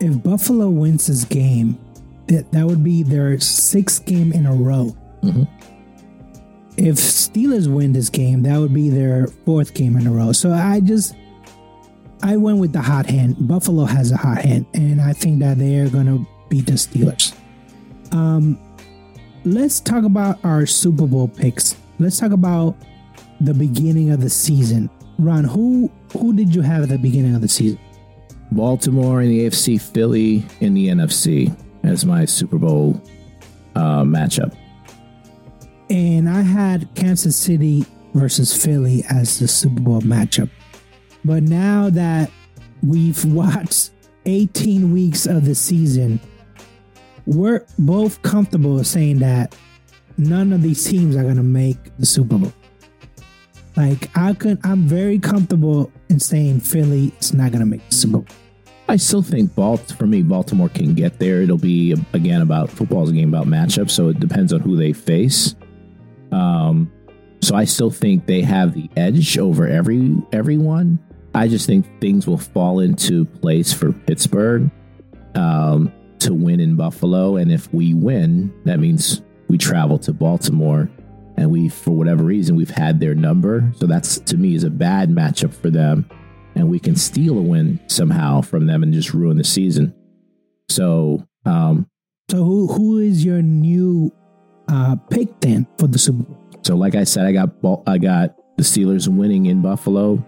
[0.00, 1.78] If Buffalo wins this game,
[2.28, 4.96] that, that would be their sixth game in a row.
[5.22, 5.46] Mhm.
[6.76, 10.32] If Steelers win this game, that would be their fourth game in a row.
[10.32, 11.14] So I just,
[12.22, 13.36] I went with the hot hand.
[13.46, 16.72] Buffalo has a hot hand, and I think that they are going to beat the
[16.72, 17.34] Steelers.
[18.12, 18.58] Um,
[19.44, 21.76] let's talk about our Super Bowl picks.
[21.98, 22.76] Let's talk about
[23.40, 24.88] the beginning of the season.
[25.18, 27.78] Ron, who who did you have at the beginning of the season?
[28.52, 33.00] Baltimore in the AFC, Philly in the NFC as my Super Bowl
[33.74, 34.54] uh, matchup.
[35.88, 37.84] And I had Kansas City
[38.14, 40.50] versus Philly as the Super Bowl matchup.
[41.24, 42.30] But now that
[42.82, 43.90] we've watched
[44.26, 46.20] 18 weeks of the season,
[47.26, 49.56] we're both comfortable saying that
[50.16, 52.52] none of these teams are going to make the Super Bowl.
[53.76, 57.94] Like I could, I'm very comfortable in saying Philly is not going to make the
[57.94, 58.26] Super Bowl.
[58.88, 61.42] I still think Balt for me, Baltimore can get there.
[61.42, 64.92] It'll be again about football's a game about matchups, so it depends on who they
[64.92, 65.54] face.
[66.32, 66.90] Um,
[67.40, 70.98] so I still think they have the edge over every everyone.
[71.36, 74.68] I just think things will fall into place for Pittsburgh
[75.36, 80.90] um, to win in Buffalo, and if we win, that means we travel to Baltimore,
[81.40, 83.72] and we, for whatever reason, we've had their number.
[83.76, 86.08] So that's to me is a bad matchup for them
[86.54, 89.94] and we can steal a win somehow from them and just ruin the season.
[90.68, 91.86] So, um,
[92.30, 94.12] So who who is your new
[94.68, 96.36] uh, pick then for the Super Bowl?
[96.62, 97.50] so like I said, I got
[97.86, 100.24] I got the Steelers winning in Buffalo.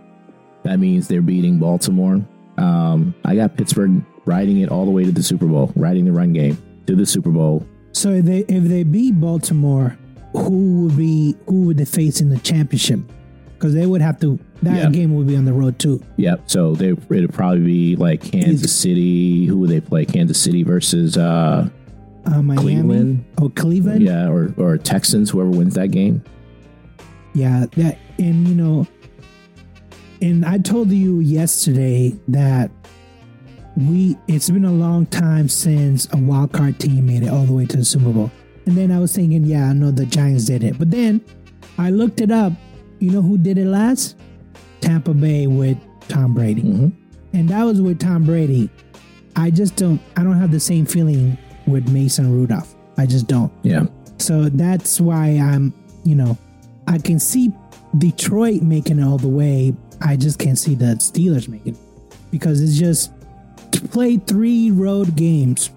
[0.63, 2.25] That means they're beating Baltimore.
[2.57, 6.13] Um, I got Pittsburgh riding it all the way to the Super Bowl, riding the
[6.13, 6.57] run game
[6.87, 7.67] to the Super Bowl.
[7.93, 9.99] So if they if they beat Baltimore,
[10.33, 13.01] who would be who would they face in the championship?
[13.55, 14.91] Because they would have to that Yeah.
[14.91, 16.03] game would be on the road too.
[16.17, 16.43] Yep.
[16.47, 19.47] So they it'd probably be like Kansas City.
[19.47, 20.05] Who would they play?
[20.05, 21.69] Kansas City versus uh,
[22.25, 23.25] Uh, Miami Cleveland.
[23.41, 24.03] or Cleveland.
[24.03, 25.31] yeah, or or Texans.
[25.31, 26.23] Whoever wins that game.
[27.35, 28.87] Yeah, that and you know,
[30.21, 32.71] and I told you yesterday that
[33.77, 37.53] we it's been a long time since a wild card team made it all the
[37.53, 38.31] way to the Super Bowl.
[38.67, 40.79] And then I was thinking, yeah, I know the Giants did it.
[40.79, 41.21] But then
[41.79, 42.53] I looked it up.
[43.01, 44.17] You know who did it last?
[44.81, 46.63] Tampa Bay with Tom Brady.
[46.63, 46.93] Mhm.
[47.33, 48.69] And that was with Tom Brady.
[49.37, 51.37] I just don't I don't have the same feeling
[51.67, 52.75] with Mason Rudolph.
[52.99, 53.51] I just don't.
[53.63, 53.87] Yeah.
[54.19, 55.73] So that's why I'm,
[56.05, 56.37] you know,
[56.87, 57.51] I can see
[57.99, 59.75] Detroit making it all the way.
[60.01, 61.81] I just can't see the Steelers making it
[62.31, 63.13] because it's just
[63.73, 65.71] to play three road games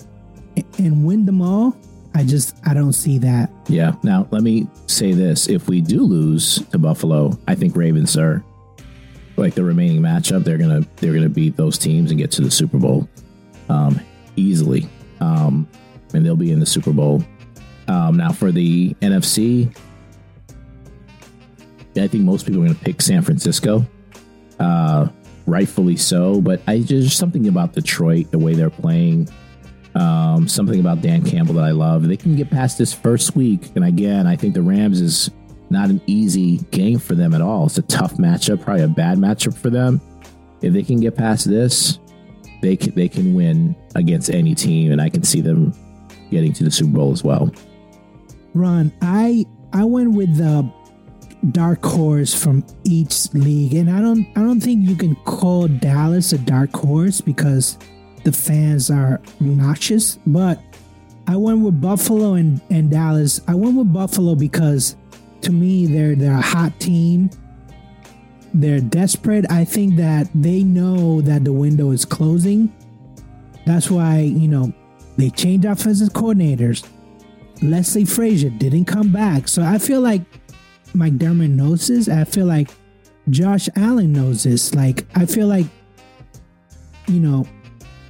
[0.77, 1.75] and win them all.
[2.15, 3.51] I just I don't see that.
[3.67, 3.95] Yeah.
[4.01, 8.41] Now let me say this: if we do lose to Buffalo, I think Ravens are
[9.35, 10.45] like the remaining matchup.
[10.45, 13.09] They're gonna they're gonna beat those teams and get to the Super Bowl
[13.67, 13.99] um,
[14.37, 14.87] easily,
[15.19, 15.67] um,
[16.13, 17.21] and they'll be in the Super Bowl.
[17.89, 19.75] Um, now for the NFC,
[21.97, 23.85] I think most people are to pick San Francisco,
[24.59, 25.09] uh,
[25.45, 26.39] rightfully so.
[26.39, 29.27] But I there's something about Detroit, the way they're playing.
[29.95, 32.05] Um, something about Dan Campbell that I love.
[32.05, 35.31] They can get past this first week, and again, I think the Rams is
[35.69, 37.65] not an easy game for them at all.
[37.65, 40.01] It's a tough matchup, probably a bad matchup for them.
[40.61, 41.99] If they can get past this,
[42.61, 45.73] they can they can win against any team, and I can see them
[46.29, 47.51] getting to the Super Bowl as well.
[48.53, 50.69] Ron, I I went with the
[51.51, 56.33] dark horse from each league, and I don't I don't think you can call Dallas
[56.33, 57.77] a dark horse because
[58.25, 60.19] the fans are obnoxious.
[60.27, 60.61] But
[61.27, 63.39] I went with Buffalo and, and Dallas.
[63.47, 64.97] I went with Buffalo because
[65.41, 67.29] to me they're they're a hot team.
[68.53, 69.49] They're desperate.
[69.51, 72.73] I think that they know that the window is closing.
[73.65, 74.73] That's why, you know,
[75.17, 76.87] they changed offensive coordinators.
[77.61, 79.47] Leslie Frazier didn't come back.
[79.47, 80.21] So I feel like
[80.93, 82.07] McDermott knows this.
[82.07, 82.69] I feel like
[83.29, 84.73] Josh Allen knows this.
[84.73, 85.65] Like, I feel like,
[87.07, 87.45] you know,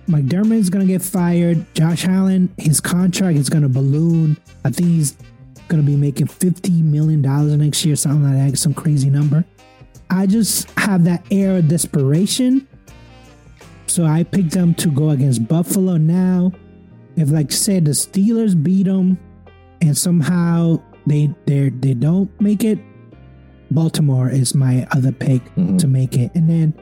[0.08, 1.66] McDermott is going to get fired.
[1.74, 4.38] Josh Allen, his contract is going to balloon.
[4.64, 5.16] I think he's
[5.68, 7.22] going to be making $50 million
[7.58, 9.44] next year, something like that, some crazy number.
[10.10, 12.68] I just have that air of desperation.
[13.88, 16.52] So I picked them to go against Buffalo now.
[17.16, 19.18] if like said, the Steelers beat them
[19.82, 22.78] and somehow they they they don't make it,
[23.72, 25.78] Baltimore is my other pick Mhm.
[25.80, 26.32] to make it.
[26.36, 26.74] And then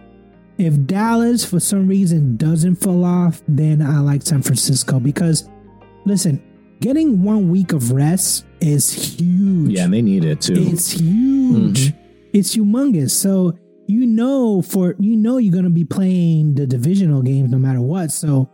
[0.58, 5.49] if Dallas for some reason doesn't fall off, then I like San Francisco because
[6.06, 6.41] listen,
[6.80, 9.72] getting one week of rest is huge.
[9.72, 10.54] Yeah, and they need it too.
[10.58, 11.88] It's huge.
[11.91, 11.95] Mhm.
[12.34, 13.12] It's humongous.
[13.12, 13.54] So
[13.88, 18.12] you know for you know you're gonna be playing the divisional games no matter what.
[18.12, 18.49] So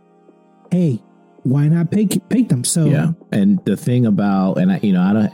[0.70, 1.02] hey,
[1.42, 2.64] why not pick pick them?
[2.64, 5.32] So Yeah, and the thing about and I, you know, I don't,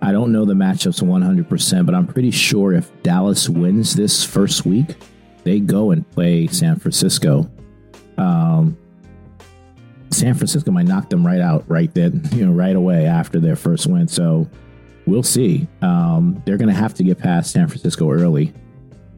[0.00, 3.94] I don't know the matchups one hundred percent, but I'm pretty sure if Dallas wins
[3.94, 4.96] this first week,
[5.44, 7.50] they go and play San Francisco.
[8.18, 8.76] Um,
[10.10, 13.56] San Francisco might knock them right out right then, you know, right away after their
[13.56, 14.06] first win.
[14.08, 14.48] So
[15.06, 15.66] we'll see.
[15.80, 18.52] Um, they're going to have to get past San Francisco early.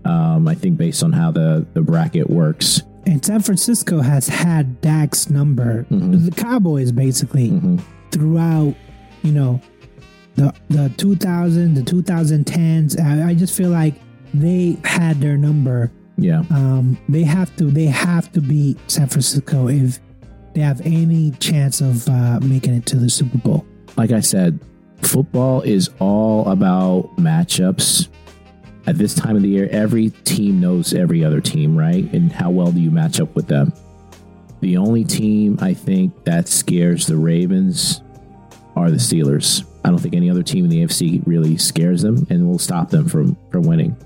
[0.05, 2.83] Um, I think based on how the the bracket works.
[3.07, 6.25] and San Francisco has had Dak's number, Mhm.
[6.25, 7.81] the Cowboys basically Mhm.
[8.11, 8.75] throughout,
[9.23, 9.61] you know,
[10.37, 12.99] the the 2000, the 2010s.
[12.99, 13.95] I, I just feel like
[14.33, 15.91] they had their number.
[16.17, 16.41] Yeah.
[16.51, 19.99] Um, they have to they have to beat San Francisco if
[20.55, 23.67] they have any chance of uh, making it to the Super Bowl.
[23.97, 24.61] like I said,
[25.03, 28.09] football is all about matchups.
[28.87, 32.05] At this time of the year, every team knows every other team, right?
[32.13, 33.73] And how well do you match up with them?
[34.61, 38.03] The only team I think that scares the Ravens
[38.77, 39.65] are the Steelers.
[39.85, 42.91] I don't think any other team in the AFC really scares them and will stop
[42.91, 43.97] them from from winning.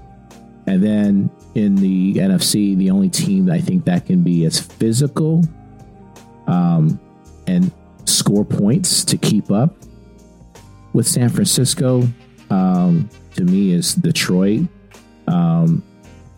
[0.66, 5.42] And then in the NFC, the only team I think that can be as physical
[6.46, 7.00] um,
[7.48, 7.72] and
[8.04, 9.74] score points to keep up
[10.92, 12.04] with San Francisco,
[12.50, 14.68] um, to me, is Detroit.
[15.26, 15.82] Um,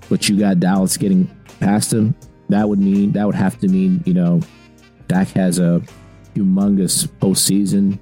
[0.08, 2.14] but you got Dallas getting past them.
[2.48, 4.40] That would mean that would have to mean you know
[5.06, 5.82] Dak has a
[6.34, 7.98] humongous postseason.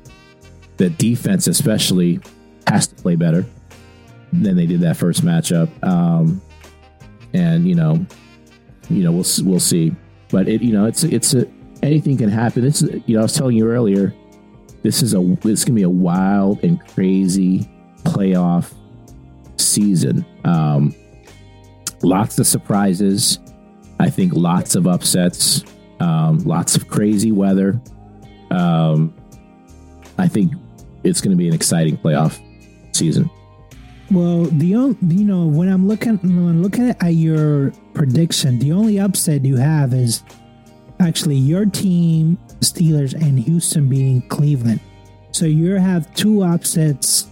[0.77, 2.21] The defense, especially,
[2.69, 3.45] has to play better
[4.33, 5.69] than they did that first matchup.
[5.83, 6.41] Um,
[7.35, 8.05] and you know,
[8.89, 9.95] you know, we'll we'll see.
[10.31, 11.47] But it, you know, it's it's a
[11.83, 12.63] anything can happen.
[12.63, 14.15] This is, you know, I was telling you earlier.
[14.83, 17.69] This is a it's gonna be a wild and crazy
[18.05, 18.73] playoff
[19.57, 20.25] season.
[20.45, 20.95] Um,
[22.03, 23.39] lots of surprises.
[24.01, 25.65] I think lots of upsets.
[26.01, 27.81] Um, lots of crazy weather.
[28.51, 29.15] Um,
[30.19, 30.53] I think
[31.05, 32.41] it's going to be an exciting playoff
[32.95, 33.31] season.
[34.11, 38.99] Well, the only you know when I'm looking when looking at your prediction, the only
[38.99, 40.23] upset you have is
[41.01, 44.81] actually your team, Steelers, and Houston beating Cleveland.
[45.33, 47.29] So you have two upsets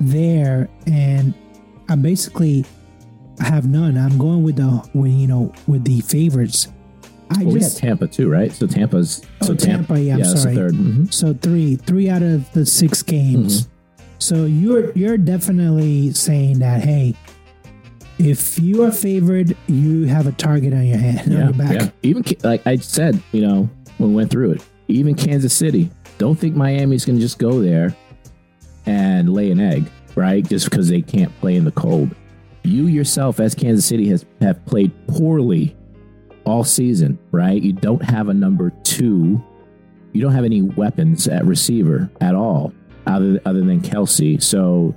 [0.00, 1.32] there, and
[1.88, 2.64] I basically
[3.40, 3.96] have none.
[3.96, 6.68] I'm going with the with you know with the favorites.
[7.30, 8.50] I Well, we got just Tampa too, right?
[8.50, 10.56] So Tampa's so Oh, Tampa, yeah, I'm the sorry.
[10.56, 11.12] 3rd Mhm.
[11.14, 13.62] so three three out of the six games.
[13.62, 13.72] Mm-hmm.
[14.18, 17.14] So you're you're definitely saying that hey,
[18.18, 21.72] if you are favored, you have a target on your hand on your back.
[21.74, 21.90] yeah.
[22.02, 25.90] Even like I said, you know, when we went through it, even Kansas City.
[26.18, 27.94] Don't think Miami's going to just go there
[28.86, 30.46] and lay an egg, right?
[30.48, 32.10] Just because they can't play in the cold.
[32.64, 35.76] You yourself, as Kansas City, has have played poorly
[36.44, 37.62] all season, right?
[37.62, 39.42] You don't have a number two.
[40.12, 42.72] You don't have any weapons at receiver at all,
[43.08, 44.42] other other than Kelce.
[44.42, 44.94] So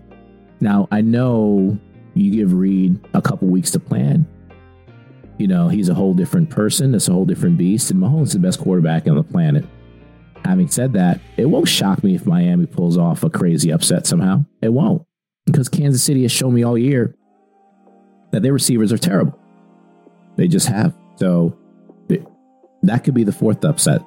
[0.59, 1.79] now I know
[2.13, 4.27] you give Reid a couple weeks to plan
[5.41, 6.93] you know, he's a whole different person.
[6.93, 7.89] It's a whole different beast.
[7.89, 9.65] And Mahomes is the best quarterback on the planet.
[10.45, 14.45] Having said that, it won't shock me if Miami pulls off a crazy upset somehow.
[14.61, 15.01] It won't.
[15.47, 17.15] Because Kansas City has shown me all year
[18.31, 19.35] that their receivers are terrible.
[20.35, 20.95] They just have.
[21.15, 21.57] So
[22.83, 24.03] that could be the fourth upset.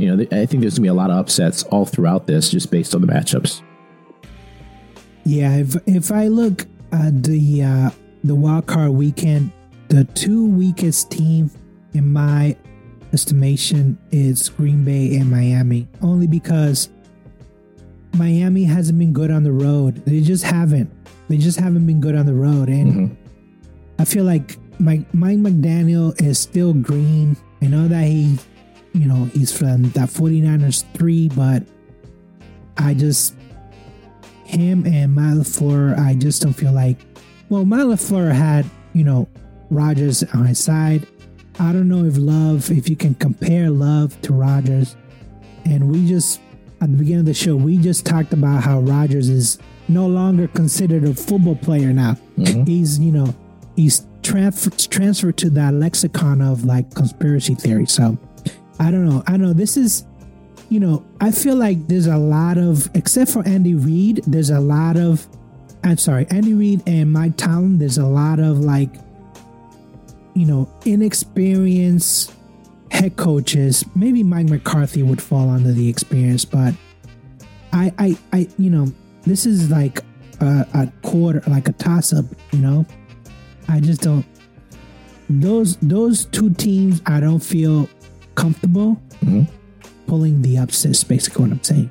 [0.00, 2.50] You know, I think there's going to be a lot of upsets all throughout this
[2.50, 3.62] just based on the matchups.
[5.24, 7.90] Yeah, if if I look at the uh,
[8.24, 9.52] the wild card weekend,
[9.88, 11.50] the two weakest team
[11.92, 12.56] in my
[13.12, 16.88] estimation is Green Bay and Miami, only because
[18.14, 19.96] Miami hasn't been good on the road.
[20.06, 20.90] They just haven't.
[21.28, 23.16] They just haven't been good on the road, and Mhm.
[23.98, 27.36] I feel like Mike Mike McDaniel is still green.
[27.62, 28.38] I know that he,
[28.92, 31.62] you know, he's from that 49ers three, but
[32.76, 33.34] I just
[34.44, 36.98] him and Matt LaFleur, I just don't feel like
[37.50, 38.64] well, Matt LaFleur had,
[38.94, 39.28] you know,
[39.70, 41.06] Rodgers on his side.
[41.58, 44.96] I don't know if Love, if you can compare Love to Rodgers.
[45.64, 46.40] And we just
[46.80, 49.58] at the beginning of the show, we just talked about how Rodgers is
[49.88, 52.16] no longer considered a football player now.
[52.38, 52.64] Mm-hmm.
[52.64, 53.34] He's, you know,
[53.76, 57.86] he's transfer, transferred to that lexicon of like conspiracy theory.
[57.86, 58.16] So
[58.80, 59.22] I don't know.
[59.28, 60.04] I know this is
[60.70, 64.60] you know, I feel like there's a lot of, except for Andy Reid, there's a
[64.60, 65.26] lot of,
[65.82, 68.90] I'm sorry, Andy Reid and Mike Tomlin, there's a lot of like,
[70.34, 72.32] you know, inexperienced
[72.92, 73.84] head coaches.
[73.96, 76.72] Maybe Mike McCarthy would fall under the experience, but
[77.72, 78.92] I, I, I, you know,
[79.22, 80.04] this is like
[80.40, 82.86] a, a quarter, like a toss up, you know.
[83.68, 84.24] I just don't.
[85.28, 87.88] Those those two teams, I don't feel
[88.40, 89.46] comfortable Mhm.
[90.06, 91.04] pulling the upsets.
[91.04, 91.90] Basically, what I'm saying.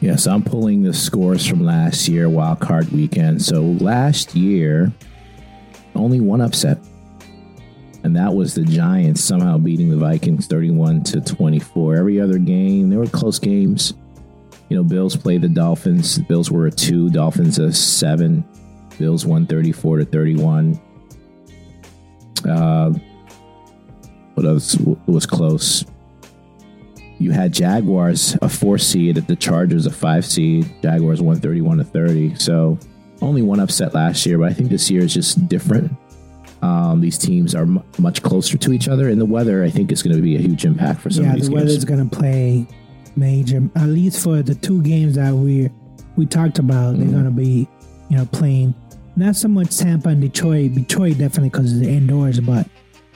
[0.00, 3.40] Yes, I'm pulling the scores from last year, wild card weekend.
[3.42, 4.92] So last year,
[5.94, 6.78] only one upset.
[8.02, 11.94] And that was the Giants somehow beating the Vikings 31 to 24.
[11.96, 13.94] Every other game, they were close games.
[14.68, 16.16] You know, Bills played the Dolphins.
[16.16, 18.42] The Bills were a two, Dolphins a seven.
[18.98, 20.80] Bills won 34 to 31.
[22.48, 22.92] Uh,
[24.34, 24.76] what else
[25.06, 25.84] was close?
[27.18, 30.66] you had Jaguars a four seed at the Chargers a five seed.
[30.82, 32.34] Jaguars one thirty one to thirty.
[32.34, 32.76] So
[33.20, 35.92] only one upset last year, but I think this year is just different.
[36.62, 39.92] Um, these teams are m- much closer to each other, and the weather I think
[39.92, 41.70] is going to be a huge impact for some yeah, of these the games.
[41.72, 42.66] is going to play
[43.14, 43.62] major.
[43.76, 45.70] At least for the two games that we
[46.16, 47.02] we talked about, Mm-hmm.
[47.04, 47.68] they're going to be,
[48.08, 48.74] you know, playing.
[49.14, 50.74] Not so much Tampa and Detroit.
[50.74, 52.66] Detroit definitely because it's indoors, but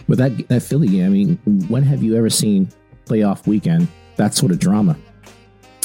[0.09, 1.37] But that that Philly game, I mean,
[1.69, 2.69] when have you ever seen
[3.07, 4.97] playoff weekend that sort of drama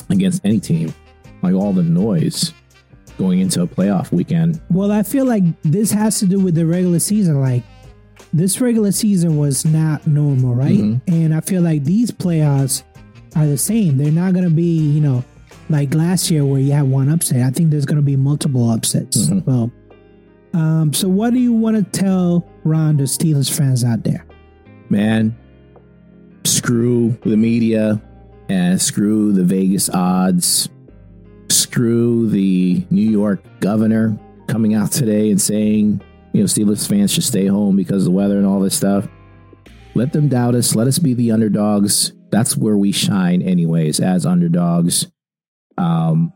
[0.10, 0.94] against any team?
[1.42, 2.54] Like all the noise
[3.18, 4.62] going into a playoff weekend.
[4.70, 7.40] Well, I feel like this has to do with the regular season.
[7.42, 7.64] Like
[8.34, 10.78] this regular season was not normal, right?
[10.78, 11.02] Mhm.
[11.08, 12.84] And I feel like these playoffs
[13.36, 13.98] are the same.
[13.98, 15.24] They're not going to be, you know,
[15.70, 17.42] like last year where you had one upset.
[17.46, 19.28] I think there's going to be multiple upsets.
[19.28, 19.46] Mhm.
[19.46, 19.72] Well,
[20.54, 24.26] um, so what do you want to tell Ron, the Steelers fans out there?
[24.92, 25.36] man,
[26.44, 28.02] screw the media
[28.50, 30.70] and screw the Vegas odds.
[31.50, 36.02] Screw the New York governor coming out today and saying,
[36.34, 39.08] you know, Steelers fans should stay home because of the weather and all this stuff.
[39.96, 40.76] Let them doubt us.
[40.76, 42.14] Let us be the underdogs.
[42.30, 45.08] That's where we shine, anyways, as underdogs.
[45.78, 46.34] Um,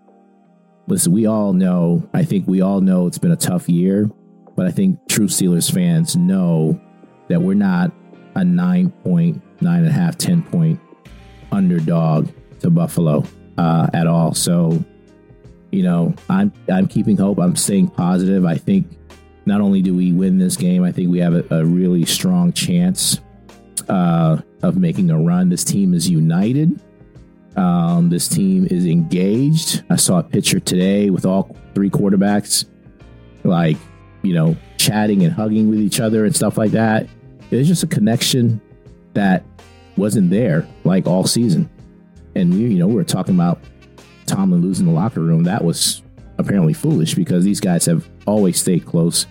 [0.87, 4.09] listen, we all know, I think we all know it's been a tough year,
[4.55, 6.79] but I think true Steelers fans know
[7.27, 7.91] that we're not
[8.35, 10.79] a nine point, nine and a half, 10 point
[11.51, 12.29] underdog
[12.59, 13.23] to Buffalo
[13.57, 14.33] uh, at all.
[14.33, 14.83] So,
[15.71, 17.39] you know, I'm I'm keeping hope.
[17.39, 18.45] I'm staying positive.
[18.45, 18.87] I think
[19.45, 22.51] not only do we win this game, I think we have a, a really strong
[22.53, 23.21] chance
[23.89, 25.49] uh, of making a run.
[25.49, 26.79] This team is united.
[27.55, 29.83] Um, this team is engaged.
[29.89, 32.65] I saw a picture today with all three quarterbacks,
[33.43, 33.77] like
[34.25, 37.07] you know, chatting and hugging with each other and stuff like that.
[37.49, 38.61] There's just a connection
[39.13, 39.43] that
[39.97, 41.69] wasn't there like all season.
[42.35, 43.59] And we, you know, we were talking about
[44.25, 45.43] Tomlin losing the locker room.
[45.43, 46.01] That was
[46.37, 49.25] apparently foolish because these guys have always stayed close.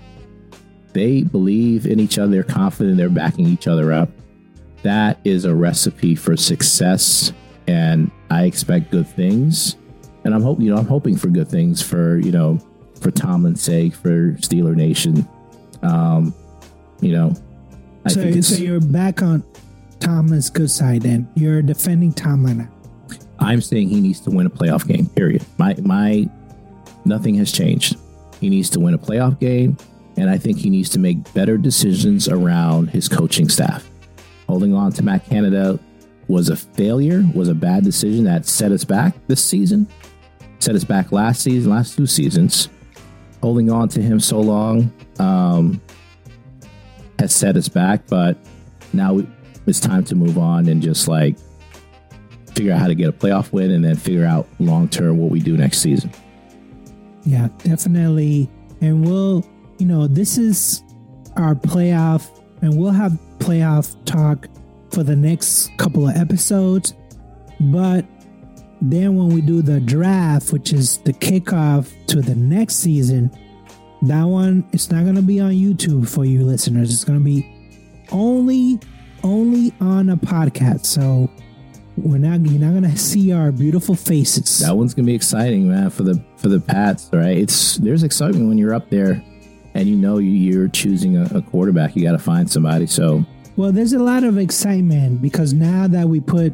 [0.92, 2.30] They believe in each other.
[2.30, 2.96] They're confident.
[2.96, 4.08] They're backing each other up.
[4.82, 7.32] That is a recipe for success,
[7.66, 9.76] and I expect good things.
[10.24, 12.58] And I'm hoping, you know, I'm hoping for good things for you know,
[13.04, 15.28] for Tomlin's sake, for Steeler Nation.
[15.82, 16.34] Um,
[17.00, 17.34] you know,
[18.06, 19.44] I so, think so you're back on
[20.00, 21.30] Tomlin's good side then.
[21.34, 22.66] You're defending Tomlin.
[23.38, 25.06] I'm saying he needs to win a playoff game.
[25.06, 25.44] Period.
[25.58, 26.28] My my
[27.04, 27.96] nothing has changed.
[28.40, 29.76] He needs to win a playoff game,
[30.16, 33.86] and I think he needs to make better decisions around his coaching staff.
[34.48, 35.78] Holding on to Matt Canada
[36.26, 39.86] was a failure, was a bad decision that set us back this season,
[40.58, 42.70] set us back last season, last two seasons.
[43.44, 45.78] Holding on to him so long um,
[47.18, 48.38] has set us back, but
[48.94, 49.20] now
[49.66, 51.36] it's time to move on and just like
[52.54, 55.30] figure out how to get a playoff win and then figure out long term what
[55.30, 56.10] we do next season.
[57.26, 58.48] Yeah, definitely.
[58.80, 59.44] And we'll,
[59.76, 60.82] you know, this is
[61.36, 64.48] our playoff, and we'll have playoff talk
[64.90, 66.94] for the next couple of episodes.
[67.60, 68.06] But
[68.92, 73.30] then when we do the draft, which is the kickoff to the next season,
[74.02, 76.92] that one it's not going to be on YouTube for you listeners.
[76.92, 77.50] It's going to be
[78.12, 78.78] only
[79.22, 80.84] only on a podcast.
[80.86, 81.30] So
[81.96, 84.58] we're not you're not going to see our beautiful faces.
[84.60, 87.08] That one's gonna be exciting, man, for the for the Pats.
[87.12, 87.38] Right?
[87.38, 89.22] It's there's excitement when you're up there
[89.74, 91.96] and you know you- you're choosing a, a quarterback.
[91.96, 92.86] You got to find somebody.
[92.86, 93.24] So
[93.56, 96.52] Well, there's a lot of excitement because now that we put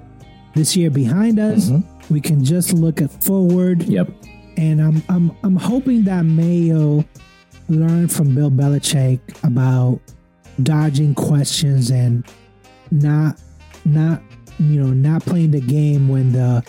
[0.55, 1.90] this year behind us, mm-hmm.
[2.11, 3.82] We can just look at forward.
[3.85, 4.09] yep,
[4.57, 7.05] And I'm I'm I'm hoping that Mayo
[7.69, 10.01] learned from Bill Belichick about
[10.62, 12.24] dodging questions and
[12.91, 13.41] not
[13.85, 14.23] not
[14.59, 16.62] you know, not playing the game when the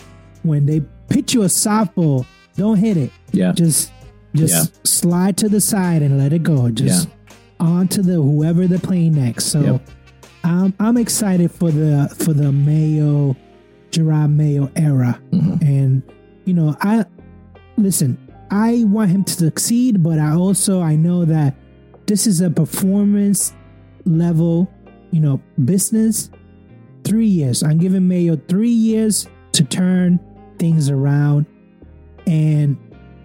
[0.44, 2.24] when they pitch you a softball,
[2.56, 3.10] don't hit it.
[3.32, 3.52] Yeah.
[3.52, 3.92] Just
[4.34, 4.80] just Yeah.
[4.84, 6.70] slide to the side and let it go.
[6.70, 7.08] Just
[7.60, 9.46] on to the whoever they're playing next.
[9.46, 9.88] So Yep.
[10.44, 13.36] I'm I'm excited for the for the Mayo
[13.92, 15.20] Gerard Mayo era.
[15.32, 15.62] Mhm.
[15.62, 16.02] And
[16.44, 17.04] you know, I
[17.76, 18.18] listen,
[18.50, 21.54] I want him to succeed, but I also I know that
[22.06, 23.52] this is a performance
[24.04, 24.68] level,
[25.10, 26.30] you know, business.
[27.04, 27.62] Three years.
[27.64, 30.20] I'm giving Mayo three years to turn
[30.58, 31.46] things around
[32.28, 32.76] and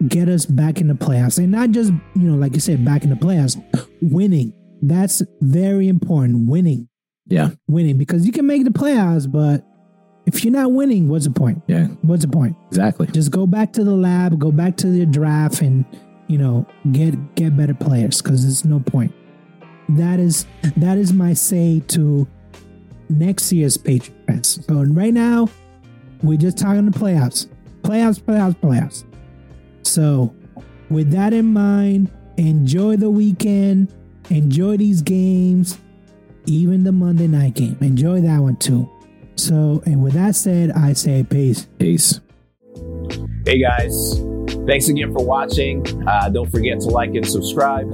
[0.07, 1.37] get us back in the playoffs.
[1.37, 3.61] And not just, you know, like you said, back in the playoffs,
[4.01, 4.53] winning.
[4.81, 6.49] That's very important.
[6.49, 6.87] Winning.
[7.27, 7.51] Yeah.
[7.67, 7.97] Winning.
[7.99, 9.63] Because you can make the playoffs, but
[10.27, 11.63] if you're not winning, what's the point?
[11.67, 11.87] Yeah.
[12.01, 12.55] What's the point?
[12.67, 13.07] Exactly.
[13.07, 15.85] Just go back to the lab, go back to the draft, and
[16.27, 19.13] you know get get better players because there's no point.
[19.89, 20.45] That is
[20.75, 22.27] that is my say to
[23.09, 24.65] next year's Patriot fans.
[24.65, 25.47] So right now,
[26.21, 27.47] we're just talking the playoffs,
[27.83, 29.05] playoffs, playoffs, playoffs.
[29.83, 30.35] So
[30.89, 33.95] with that in mind, enjoy the weekend,
[34.29, 35.77] enjoy these games,
[36.45, 37.77] even the Monday night game.
[37.79, 38.91] Enjoy that one too.
[39.37, 41.67] So, and with that said, I say peace.
[41.79, 42.19] Peace.
[43.45, 44.19] Hey guys,
[44.67, 45.85] thanks again for watching.
[46.07, 47.89] Uh, don't forget to like and subscribe.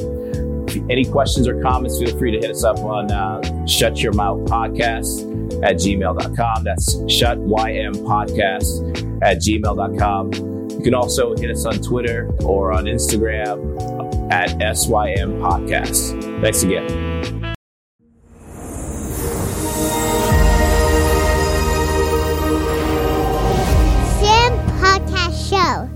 [0.68, 4.02] If you- any questions or comments, feel free to hit us up on uh, Shut
[4.02, 5.24] Your Mouth Podcast
[5.64, 6.64] at gmail.com.
[6.64, 10.32] That's Shut YM Podcast at gmail.com.
[10.72, 16.42] You can also hit us on Twitter or on Instagram at SYM Podcast.
[16.42, 17.43] Thanks again.
[25.54, 25.93] show.